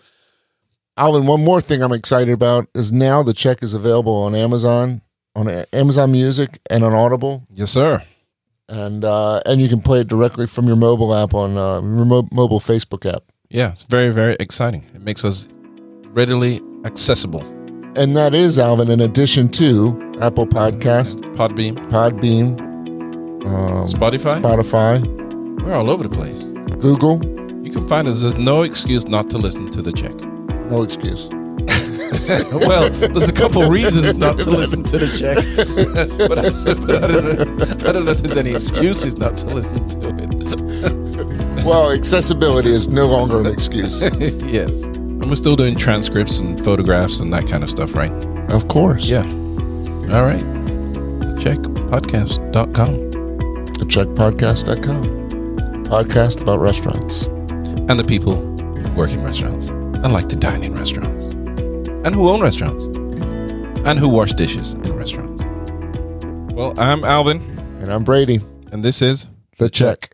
Alvin, 0.99 1.27
one 1.27 1.45
more 1.45 1.61
thing 1.61 1.83
I'm 1.83 1.93
excited 1.93 2.33
about 2.33 2.69
is 2.75 2.93
now 2.93 3.23
the 3.23 3.33
check 3.33 3.63
is 3.63 3.73
available 3.73 4.13
on 4.15 4.35
Amazon, 4.35 5.01
on 5.37 5.49
Amazon 5.73 6.11
Music, 6.13 6.59
and 6.69 6.83
on 6.85 6.93
Audible, 6.93 7.47
Yes, 7.55 7.71
sir. 7.71 8.03
and 8.69 9.05
uh, 9.05 9.41
and 9.47 9.61
you 9.61 9.69
can 9.69 9.81
play 9.81 10.01
it 10.01 10.09
directly 10.09 10.47
from 10.49 10.67
your 10.67 10.75
mobile 10.77 11.15
app 11.15 11.35
on 11.35 11.57
uh, 11.57 11.81
remote 11.81 12.27
mobile 12.33 12.59
Facebook 12.61 13.11
app. 13.11 13.23
Yeah, 13.49 13.73
it's 13.73 13.85
very, 13.85 14.11
very 14.13 14.37
exciting. 14.41 14.85
It 14.95 15.01
makes 15.03 15.25
us 15.25 15.47
readily 16.09 16.61
accessible. 16.85 17.43
And 17.97 18.17
that 18.17 18.35
is 18.35 18.59
Alvin, 18.59 18.91
in 18.91 19.01
addition 19.01 19.49
to 19.51 20.17
Apple 20.21 20.47
Podcast, 20.47 21.21
Podbeam, 21.37 21.77
Podbean, 21.91 22.61
um, 23.47 23.87
Spotify, 23.89 24.43
Spotify, 24.43 25.63
we're 25.65 25.75
all 25.75 25.91
over 25.91 26.03
the 26.03 26.15
place. 26.15 26.45
Google. 26.81 27.25
You 27.65 27.73
can 27.73 27.87
find 27.89 28.09
us. 28.09 28.23
There's 28.23 28.37
no 28.37 28.63
excuse 28.63 29.07
not 29.07 29.31
to 29.31 29.39
listen 29.39 29.71
to 29.71 29.81
the 29.83 29.93
check. 29.93 30.13
No 30.71 30.83
excuse. 30.83 31.29
well, 32.53 32.91
there's 32.91 33.29
a 33.29 33.33
couple 33.33 33.69
reasons 33.71 34.15
not 34.15 34.39
to 34.39 34.51
listen 34.51 34.83
to 34.85 34.99
the 34.99 35.09
check, 35.17 35.37
but, 36.29 36.39
I, 36.39 36.51
but 36.87 37.05
I, 37.05 37.07
don't 37.07 37.59
know, 37.59 37.89
I 37.89 37.93
don't 37.93 38.05
know 38.05 38.11
if 38.13 38.19
there's 38.19 38.37
any 38.37 38.55
excuses 38.55 39.17
not 39.17 39.37
to 39.39 39.47
listen 39.47 39.89
to 39.89 40.09
it. 40.09 40.29
Well, 41.65 41.93
accessibility 41.93 42.71
is 42.71 42.89
no 42.89 43.07
longer 43.09 43.41
an 43.41 43.47
excuse. 43.47 44.03
yes, 44.51 44.85
and 44.85 45.29
we're 45.29 45.35
still 45.35 45.57
doing 45.57 45.77
transcripts 45.77 46.39
and 46.39 46.63
photographs 46.65 47.21
and 47.21 47.31
that 47.35 47.47
kind 47.47 47.63
of 47.63 47.69
stuff, 47.69 47.95
right? 47.95 48.13
of 48.51 48.69
course. 48.69 49.05
Yeah. 49.07 49.25
All 50.13 50.25
right. 50.25 50.43
Checkpodcast.com. 51.39 53.11
Thecheckpodcast.com. 53.75 55.03
Podcast 55.85 56.41
about 56.41 56.61
restaurants. 56.61 57.27
and 57.27 57.99
the 58.01 58.05
people 58.05 58.37
who 58.37 58.91
work 58.95 59.11
in 59.11 59.23
restaurants 59.23 59.69
and 60.05 60.13
like 60.13 60.29
to 60.31 60.37
dine 60.37 60.63
in 60.63 60.75
restaurants 60.75 61.27
and 62.07 62.15
who 62.15 62.29
own 62.29 62.41
restaurants 62.41 62.85
and 63.87 63.99
who 63.99 64.09
wash 64.09 64.33
dishes 64.35 64.75
in 64.75 64.93
restaurants. 64.95 65.43
Well, 66.55 66.75
I'm 66.79 67.05
Alvin, 67.05 67.41
And 67.81 67.93
I'm 67.93 68.05
Brady. 68.05 68.41
and 68.73 68.83
this 68.83 69.01
is 69.03 69.29
The 69.59 69.69
Check. 69.69 70.11